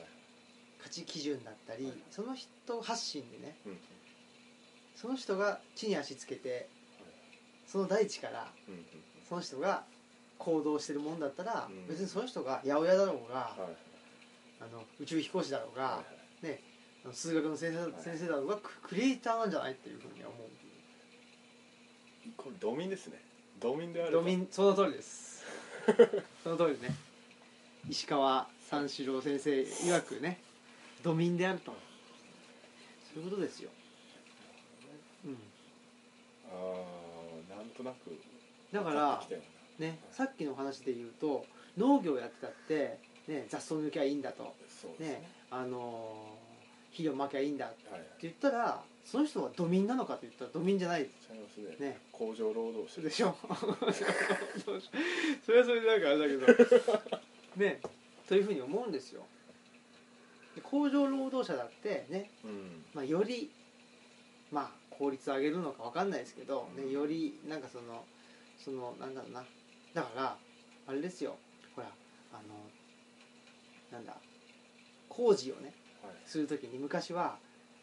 [0.82, 1.94] 価値基準だったり、はい。
[2.10, 3.78] その人発信でねうんうん。
[4.94, 6.68] その人が地に足つけて
[7.66, 8.84] その大地からうんうん
[9.28, 9.84] その人が
[10.38, 11.88] 行動してるもんだったら、うん。
[11.88, 13.70] 別にその人が八百屋だろうが、はいはい。
[14.60, 16.02] あの宇宙飛行士だろうが、はいは
[16.42, 16.46] い。
[16.46, 16.62] ね、
[17.12, 17.92] 数学の先生,、はい。
[18.02, 20.38] 先生だろうがククリエイターなんじゃないっていうふうには思
[22.36, 23.20] これドミンですね。
[23.60, 24.22] ドミンであうれば。
[24.22, 25.37] ドミンその通りです
[26.44, 26.94] その通りね。
[27.88, 30.40] 石川三四郎先生曰くね
[31.02, 31.72] ドミンであると。
[33.14, 33.70] そういうことですよ、
[35.24, 35.38] うん、
[36.52, 36.84] あ
[37.52, 38.16] あなんとなく。
[38.70, 39.24] だから
[39.78, 46.47] ねさっきの話で言うと農業やってたって、ね、雑草抜きゃいいんだと、そうですねあのー
[46.90, 47.76] 肥料まきゃいいんだって
[48.22, 51.00] 言ったらその人はドミンなのかと言ったらドミンじゃない。
[51.00, 51.08] ね
[51.80, 51.98] ね。
[52.12, 53.34] 工場労働者でしょ。
[55.44, 56.62] それはそれでなんかあれだけ
[57.06, 57.16] ど。
[57.56, 57.80] ね。
[58.28, 59.26] というふうに思うんですよ。
[60.54, 62.84] で工場労働者だってね、うん。
[62.92, 63.50] まあ、より
[64.50, 68.04] まあ効率を上げるのかわかんないですけど、ね、よりなんかその
[68.58, 69.42] そのなんだろうな。
[69.94, 70.38] だから
[70.86, 71.38] あれですよ。
[71.74, 71.88] ほら
[72.32, 72.70] あの
[73.90, 74.14] なんだ
[75.08, 75.87] 工事をねはい
[76.26, 77.36] するときに昔は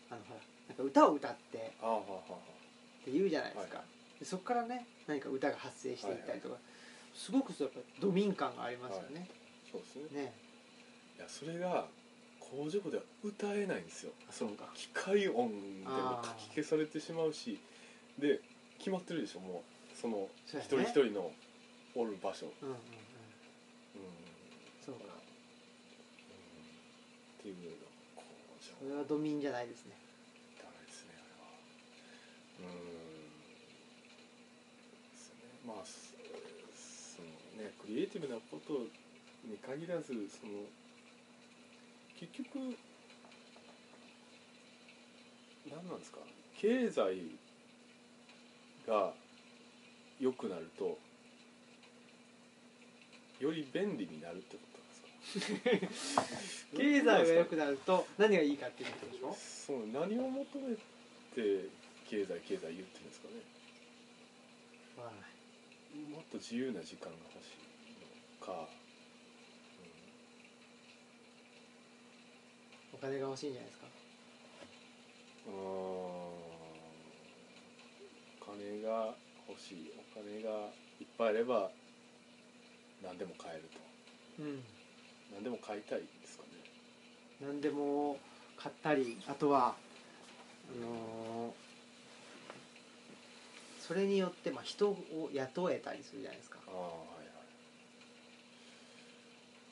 [0.09, 3.83] あのほらなんか歌を歌ってああはあはあって言うじゃないですか、は
[4.19, 6.55] でそこからね何か歌が発生していったりとか、
[7.13, 9.27] すごくそうやっぱドミン感がありますよね、
[9.71, 10.21] そうですね。
[10.23, 10.33] ね。
[11.17, 11.85] いやそれが
[12.39, 14.11] 工場では歌えないんですよ。
[14.27, 14.65] あそうか。
[14.73, 15.49] 機械音
[15.83, 17.59] でもかき消されてしまうし
[18.17, 18.39] で
[18.79, 19.75] 決まってるでしょもう。
[19.95, 21.31] その一人一人の
[21.95, 22.85] おる場所、うんうんうんうん
[24.85, 25.01] そうか
[27.39, 28.21] っていうのが工
[28.61, 29.95] 場それはドミンじゃないですね。
[30.57, 31.09] ダメですね。
[31.15, 31.21] あ
[32.61, 32.81] れはうんね
[35.65, 37.27] まあその
[37.63, 38.73] ねクリエイティブなこと
[39.47, 40.65] に限らずその
[42.19, 42.75] 結局
[45.69, 46.19] 何なんですか？
[46.57, 47.17] 経済
[48.87, 49.13] が
[50.19, 50.97] 良くなると
[53.39, 54.64] より便利になるってこと？
[56.75, 59.35] 経済が良くなると何がいいかっていうことでしょ？
[59.35, 61.69] そう何を求めて
[62.07, 63.33] 経済経済言ってるんですかね。
[64.97, 65.11] わ
[66.11, 67.57] もっと自由な時間が欲しい
[68.41, 68.67] のか、
[72.93, 73.87] お金が欲しいんじゃないですか？
[75.47, 75.53] うん。
[75.53, 76.33] お
[78.45, 79.15] 金が
[79.49, 79.91] 欲しい。
[79.97, 80.69] お金が
[81.01, 81.71] いっぱいあれば
[83.03, 83.63] 何でも買える
[84.37, 84.43] と。
[84.43, 84.63] うん
[85.35, 86.49] 何でも買いたいですかね。
[87.41, 88.17] 何でも
[88.57, 89.75] 買ったりあとは
[90.71, 91.65] あのー
[93.85, 96.57] それによってまあ人を雇えたりするじゃないですか。
[96.65, 97.35] はいはい。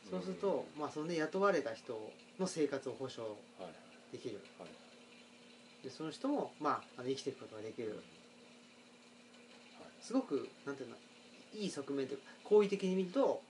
[0.07, 3.73] そうすると、まあそのね雇われた人の生活を保障はいはい。
[4.11, 4.39] できる。
[4.59, 4.69] はい。
[5.83, 7.89] でその人もまああの生きていくことができる。
[9.79, 9.89] はい。
[9.99, 10.95] すごくなんていうの
[11.55, 13.41] いい側面というか好意的に見ると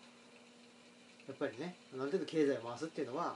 [1.28, 3.36] やっぱりねある程度経済を回すっていうのは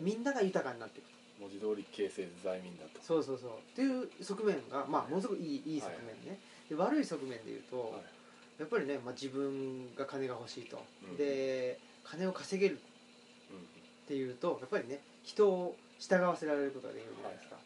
[0.00, 1.12] みんなが豊かになっていくと。
[1.40, 3.00] 文字通り形成罪民だと。
[3.02, 3.50] そうそうそう。
[3.50, 5.78] っていう側面がまあものすごくいいい。
[5.78, 6.38] い側面ね、
[6.68, 8.02] で悪い側面で言うと、はい。
[8.60, 12.76] やっぱりね、まあ、自分が金が欲しいと、うんで金を稼げるっ
[13.50, 13.66] うん。
[14.06, 17.56] ていうとやっぱりね人を従わせられることができるじゃないですか、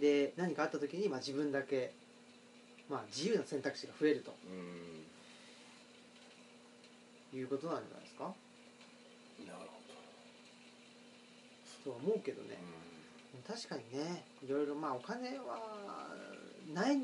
[0.00, 1.92] で何かあった時に、まあ、自分だけ、
[2.88, 4.34] まあ、自由な選択肢が増えると。
[4.46, 4.50] う
[7.34, 7.38] ん。
[7.38, 8.30] いうことなんじゃないですかな
[9.52, 9.58] る
[11.77, 12.60] ほとは思うけどね。
[13.48, 16.12] ど、確かにねいろいろまあお金は
[16.74, 17.00] ない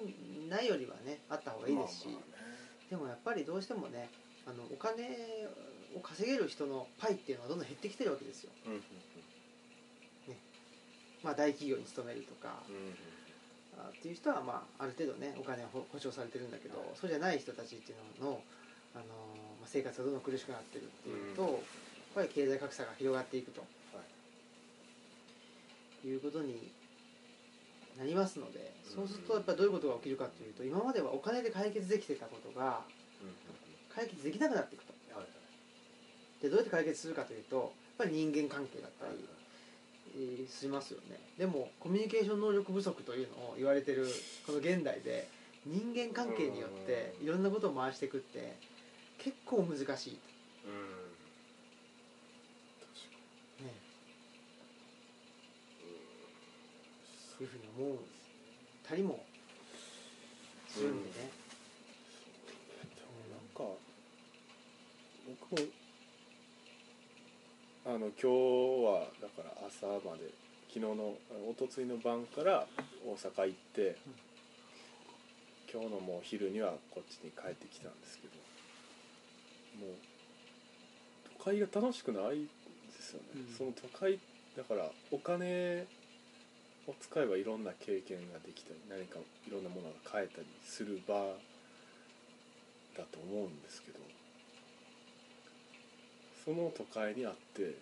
[0.49, 2.21] ないよりはねあった方がいいですし、まあま
[2.91, 4.11] でもやっぱりどうしてもね
[4.45, 5.09] あのお金
[5.97, 8.51] を稼げる人のパイっていうのはどんどん減ってきてるわけですよ。
[8.67, 8.69] あ
[10.29, 10.37] ね。
[11.23, 12.61] まあ大企業に勤めるとか。
[12.69, 12.95] うんうんうん。
[13.75, 16.89] あっていう人はまあある程度ねお金を保保証されてるんだけど、はい。
[17.01, 18.43] そうじゃない人たちっていうのの、
[18.95, 19.05] あの
[19.61, 21.49] まあ、生活がどんどん苦しくなってるっていうと、うん。
[21.55, 21.63] やっ
[22.15, 23.63] ぱり経済格差が広がっていくと。
[23.63, 23.67] は
[26.05, 26.71] いいうことに
[27.99, 32.83] なりますのでそうするとやっぱりどういうことが起きるかというと今まではお金で解決できてたことが
[33.95, 34.95] 解決できなくなっていくと。
[36.45, 39.25] でどうやって解決するかというとやっぱり人間関係だったはいり、
[40.15, 41.19] えーしますよね。
[41.39, 44.07] でもコミュニケーション能力不足というのを言われてる
[44.47, 45.27] この現代で
[45.65, 48.57] 人間関係によっていろんなことを回していくって
[49.17, 50.19] 結構難しい、ね、
[50.67, 50.73] うん
[52.81, 53.17] 確か
[53.65, 53.71] に
[57.41, 57.99] うんいうふうに思う
[58.87, 59.25] たりも。
[60.69, 61.03] するん。
[61.13, 61.31] でね、
[62.97, 63.77] でもなんか
[65.29, 65.69] 僕も
[67.87, 68.27] あの今日
[68.85, 70.31] はだから朝まで
[70.69, 71.15] 昨日の
[71.49, 72.67] おとついの晩から
[73.07, 73.97] 大阪行って、
[75.73, 78.35] 今日のもう昼にはこっちに帰ってきたんですけど
[79.87, 79.97] もう
[81.39, 82.49] 都会が楽しくないで
[83.01, 83.55] すよね、うん。
[83.57, 84.19] その都会
[84.57, 85.87] だからお金
[86.87, 93.99] を使えばいろんな経験ができたり何かいろんなものが買えたりする場だと思うんですけど
[96.45, 97.75] その都会にあって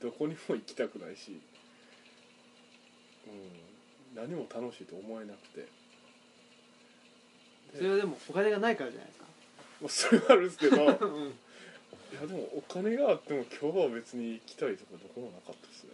[0.00, 1.40] どこにも行きたくないし、
[3.26, 5.66] うん、何も楽しいと思えなくて。
[7.76, 9.26] それはでもお金がないからじゃないですか？
[9.82, 15.90] まあそれはあるんですけど いやうんでもお金があっても今日は別に行きたいとかどこもなかったですね。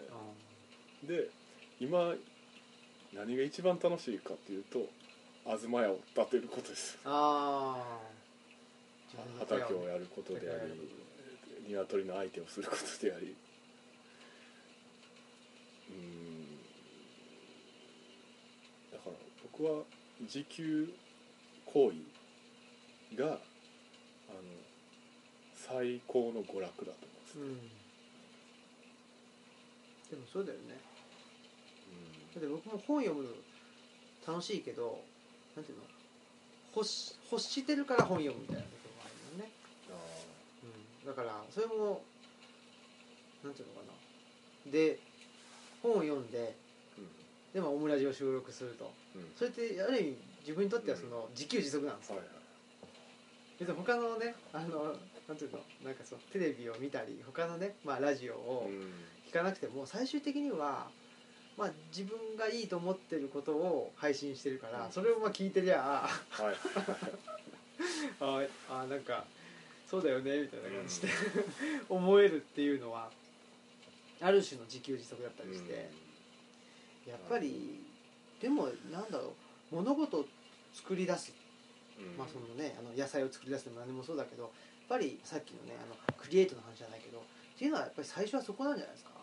[1.02, 1.28] で
[1.80, 2.14] 今
[3.14, 4.88] 何が一番楽しいかっていうと
[5.44, 6.98] 東屋を建てることです。
[7.04, 8.14] ああ
[9.38, 13.36] 畑をやることであり鶏の相手をすることであり。
[15.90, 16.56] うん。
[18.92, 19.12] だから
[19.52, 19.84] 僕は
[20.26, 20.92] 時給
[21.66, 21.92] 行
[23.12, 23.38] 為があの
[25.54, 27.58] 最高の娯楽だと思います、うん。
[30.10, 30.83] でもそうだよね
[32.34, 33.28] だって僕も本読む
[34.26, 34.98] 楽しいけど
[35.54, 35.84] なんていうの？
[36.74, 39.52] 欲し欲してるから本読むみたいなところがあるよね、
[39.88, 39.94] あ
[40.64, 42.02] うん、だからそれも
[43.44, 43.80] なんていうのか
[44.66, 44.72] な。
[44.72, 44.98] で
[45.82, 47.08] 本を読んでーうん。
[47.52, 48.92] でもオムラジを収録すると。
[49.14, 49.30] うん。
[49.36, 52.36] それってある意味自分にとってはその自給自足なんですよ、はいはい。
[53.60, 54.96] 別に他のねあの
[55.28, 55.60] なんていうの？
[55.84, 58.90] なんかそうテレビを見たり他のね、まあ、ラジオをうん。
[59.30, 60.86] 聞かなくても最終的には、
[61.56, 64.92] まあ、自分がいいと思ってることを配信してるから、うん。
[64.92, 66.56] それをまあ聞いてりゃあはい。
[68.20, 69.24] ああなんか
[69.88, 71.08] そうだよねみたいな感じで、
[71.88, 73.10] 思えるっていうのは
[74.20, 75.90] ある種の自給自足だったりして、
[77.06, 77.84] やっぱり
[78.40, 79.34] でもなんだろ
[79.70, 80.26] う物事を
[80.72, 81.32] 作り出す。
[81.98, 82.16] うん。
[82.16, 84.52] まあそのねあの野菜を作り出すでも何でもそうだけどやっ
[84.88, 87.22] ぱりさっきのねあのクリエイトの話じゃないけどっ
[87.56, 89.13] ていうのはやっぱり最初はそこなんじゃないですか、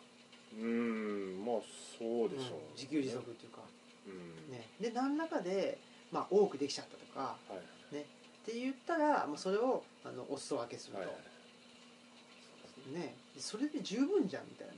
[0.57, 1.55] うんまあ
[1.97, 3.61] そうでしょう、うん自給自足っていうか、
[4.07, 4.51] うん。
[4.51, 5.77] ね、で何らかで、
[6.11, 7.55] まあ、多くできちゃったとかは
[7.93, 12.99] いって言ったら、まあ、それをあのお裾分けすると、はいはい。
[12.99, 13.15] ね。
[13.37, 14.73] それで十分じゃんみたいな。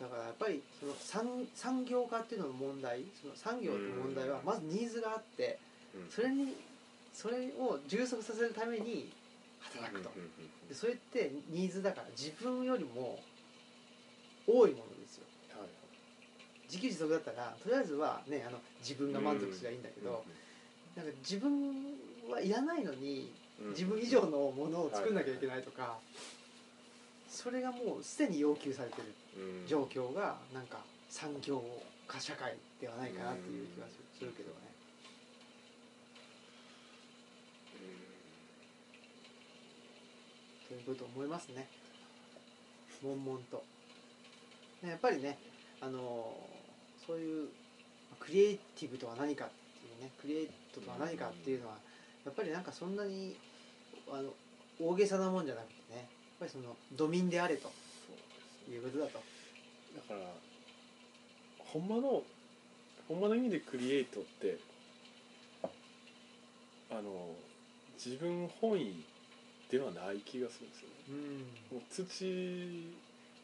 [0.00, 3.04] だからやっぱりその産産業化っていうのの問題。
[3.20, 4.44] その産業の問題はうん。
[4.44, 5.58] まずニーズがあって
[5.94, 6.02] うん。
[6.02, 6.56] うんそれに
[7.14, 9.12] それを充足させるために
[9.60, 10.10] 働くと。
[10.16, 10.68] うんうん。
[10.68, 13.20] でそれってニーズだから自分よりも
[14.48, 15.24] 多いものですよ。
[15.52, 15.60] はい。
[15.60, 15.70] はい
[16.68, 20.22] 自給自足だったらとりあえずはねあの自分が満足すればいいんだけど、
[20.96, 21.72] なんか自分
[22.28, 25.96] はいらないのにうん自分以上のものを作んなきゃいけないとか、
[27.26, 29.14] それがもうすでに要求されてる
[29.62, 29.66] うん。
[29.66, 31.64] 状況がなんか産業
[32.06, 34.56] 化社会ではないかなっていう気がするけどね。
[40.68, 41.66] ということ思いますね。
[43.02, 43.56] 悶々と。
[43.56, 43.77] ね
[44.82, 45.38] やっぱりね
[45.80, 46.58] あのー
[47.08, 47.48] そういう
[48.20, 51.76] クリエイティブとは何かっていうねクリエイトとは何かっていうのは
[52.26, 53.34] やっぱりなんかそんなに
[54.12, 54.28] あの
[54.78, 56.04] 大げさなもんじゃなくてねやっ
[56.40, 57.72] ぱりそのドミンであれと
[58.70, 59.12] いうことだと。
[59.96, 60.20] だから
[61.58, 62.22] ほんまの
[63.08, 64.58] ほんまの意味でクリエイトって
[66.90, 67.34] あの
[67.94, 69.02] 自分本位
[69.70, 70.94] ではない気がするんですよね。
[71.08, 71.76] うん。
[71.76, 72.14] もう土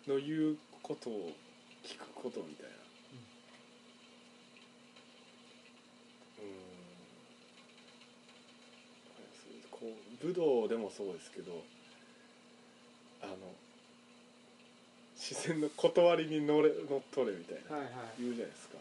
[0.06, 1.32] の言うことを
[1.82, 2.72] 聞くことみたいな。
[6.40, 6.48] うん。
[9.70, 9.86] こ
[10.22, 11.64] う武道でもそうですけど
[13.22, 13.34] あの
[15.16, 17.92] 自然の断りに乗れ乗っ取れみたいなはいはい。
[18.20, 18.76] 言うじゃないですか。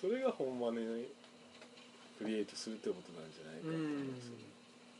[0.00, 1.08] それがほんまに
[2.18, 4.44] クリエイトするってことなんじゃないかと思うんですよね。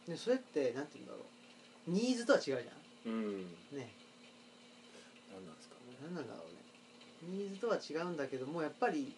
[0.08, 1.18] でそれってなんて言うんだろ
[1.88, 1.90] う。
[1.90, 2.56] ニーズとは違うじゃ
[3.06, 3.12] うん。
[3.42, 3.86] んね何なん。
[3.86, 3.92] ね
[6.04, 7.38] 何なんだろうね。
[7.38, 9.12] ニーズとは違うんだけどもやっぱり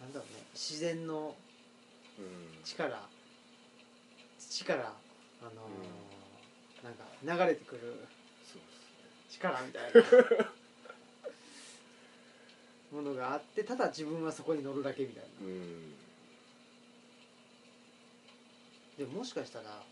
[0.00, 0.42] なんだろうね。
[0.54, 1.34] 自然の
[2.18, 2.62] うん。
[2.64, 3.08] 力。
[4.38, 4.92] 土から
[5.40, 5.54] あのー
[6.84, 8.06] なんか流れてくる
[9.30, 10.52] 力みたいな。
[12.92, 15.28] ものがあってただ自分はそこに乗るだけみたいな。
[18.96, 19.82] でももしかしたら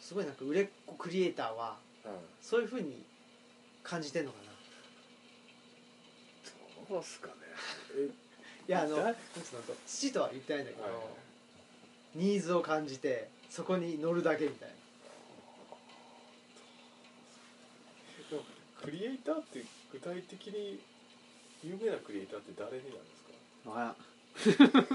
[0.00, 3.02] すごいなんか売れっ子クリエイターははいそういうふうに
[3.82, 4.38] 感じてんのか
[6.84, 7.34] などうっすかね。
[7.96, 8.08] え
[8.68, 9.14] いやあの
[9.86, 10.92] 父とは言ってないんだけど、はい。
[12.18, 14.74] ニーズを感じてそこに乗るだけみたいな。
[18.82, 20.78] クリエイターって具体的に
[21.62, 24.58] 有名なクリエイターって誰になるんです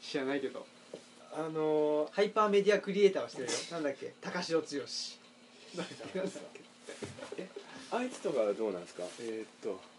[0.02, 0.66] 知らないけど。
[1.32, 3.52] あのー、ハイパーメディアクリエイターはしてるよ。
[3.72, 4.12] なんだっけ？
[4.20, 4.66] 高城剛。
[7.92, 9.04] あいつとかはどうなんですか？
[9.20, 9.89] えー、っと、えー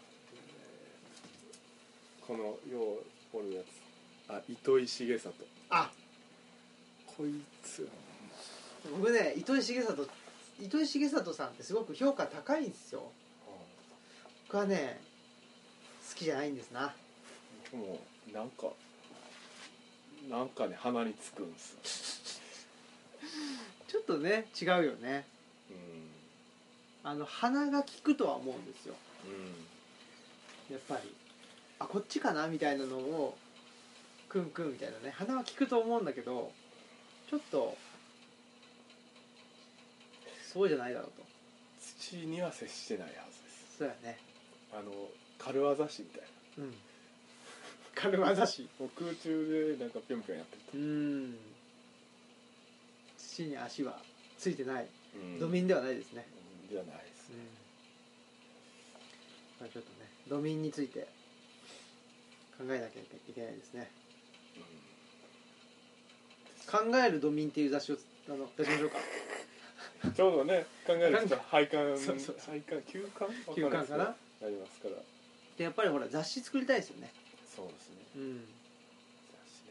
[2.26, 3.00] このよ
[3.32, 4.32] うおるやつ。
[4.32, 5.34] あ糸井重里。
[5.70, 5.90] あ
[7.06, 7.88] こいつ。
[8.90, 10.08] 僕ね糸井重里
[10.60, 13.10] 糸井重里さんってすごく評価高いんですよ。
[14.46, 15.00] 僕はね
[16.08, 16.94] 好きじゃないんですな。
[17.72, 17.98] も
[18.30, 18.68] うなんか
[20.28, 22.40] なんかね鼻につくんです。
[23.88, 25.26] ちょっとね違うよね。
[25.70, 26.10] うん。
[27.02, 28.94] あの鼻が利くとは思うんですよ。
[29.26, 29.28] う
[30.70, 30.74] ん。
[30.74, 31.14] やっぱり
[31.82, 33.36] あこっちかなみたいなのを
[34.28, 36.52] クンクンみたいなね鼻は利くと思うんだけど
[37.28, 37.76] ちょっと
[40.52, 41.22] そうじゃないだろうと。
[41.80, 43.78] 土には接してないはずです。
[43.78, 44.18] そうやね。
[44.70, 44.92] あの
[45.38, 46.20] 軽業師みたい
[46.58, 46.64] な。
[46.64, 46.74] うん。
[47.94, 50.78] 軽業師もう空中でなんかぴょんぴょんやってると。
[50.78, 51.38] うん。
[53.16, 54.02] 土に足は
[54.36, 54.86] ついてない。
[55.14, 55.40] うん。
[55.40, 56.26] 土民ではないですね、
[56.68, 57.30] じゃないです。
[57.30, 57.36] ね、
[59.58, 61.08] まあちょっとね土民について
[62.62, 63.04] 考えなきゃい
[63.34, 63.90] けないですね。
[66.70, 67.96] 考える土民っていう雑誌を
[68.28, 68.98] あの出しましょうか。
[68.98, 69.02] うん
[70.14, 74.04] ちょうどね考えると廃刊廃刊休刊休刊かな？
[74.06, 74.94] なりますから。
[75.56, 77.12] でやっぱりほら雑誌作りたいですよね。
[77.54, 77.96] そうですね。
[78.16, 78.44] うん。
[79.30, 79.70] 雑誌ね。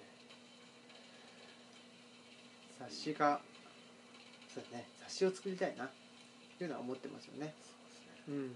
[2.79, 3.41] 雑誌が
[4.53, 4.87] そうだね。
[5.01, 5.85] 雑誌を作りたいな。
[5.85, 5.89] っ
[6.57, 7.53] ていうのは思ってますよね。
[7.63, 8.23] そうですね。
[8.27, 8.55] うん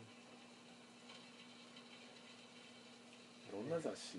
[3.55, 4.17] いろんな雑誌。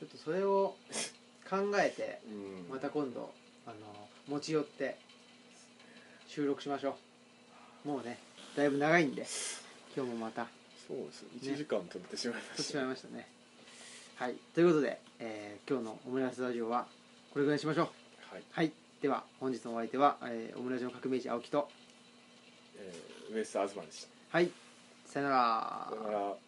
[0.00, 0.76] ちょっとそれを
[1.48, 2.68] 考えてうん。
[2.68, 3.32] また今度
[3.66, 4.96] あの持ち寄って
[6.28, 6.96] 収録しましょ
[7.84, 7.88] う。
[7.88, 8.18] もうね
[8.56, 9.26] だいぶ長いんで
[9.96, 10.48] 今日もまた。
[10.86, 13.28] そうです1時間取ってしまいま撮ってししたまいましたね。
[14.16, 14.34] はい。
[14.54, 16.86] ということで、えー今日のオムライスラジオは
[17.32, 18.34] これぐらいにしましょう。
[18.34, 18.72] はい、はい。
[19.00, 21.68] では本日のお相手は、えーオムライスの革命児青木と
[22.76, 24.50] えー、ウエスト東でしはい
[25.14, 25.86] さよなら。
[25.88, 26.43] さよなら。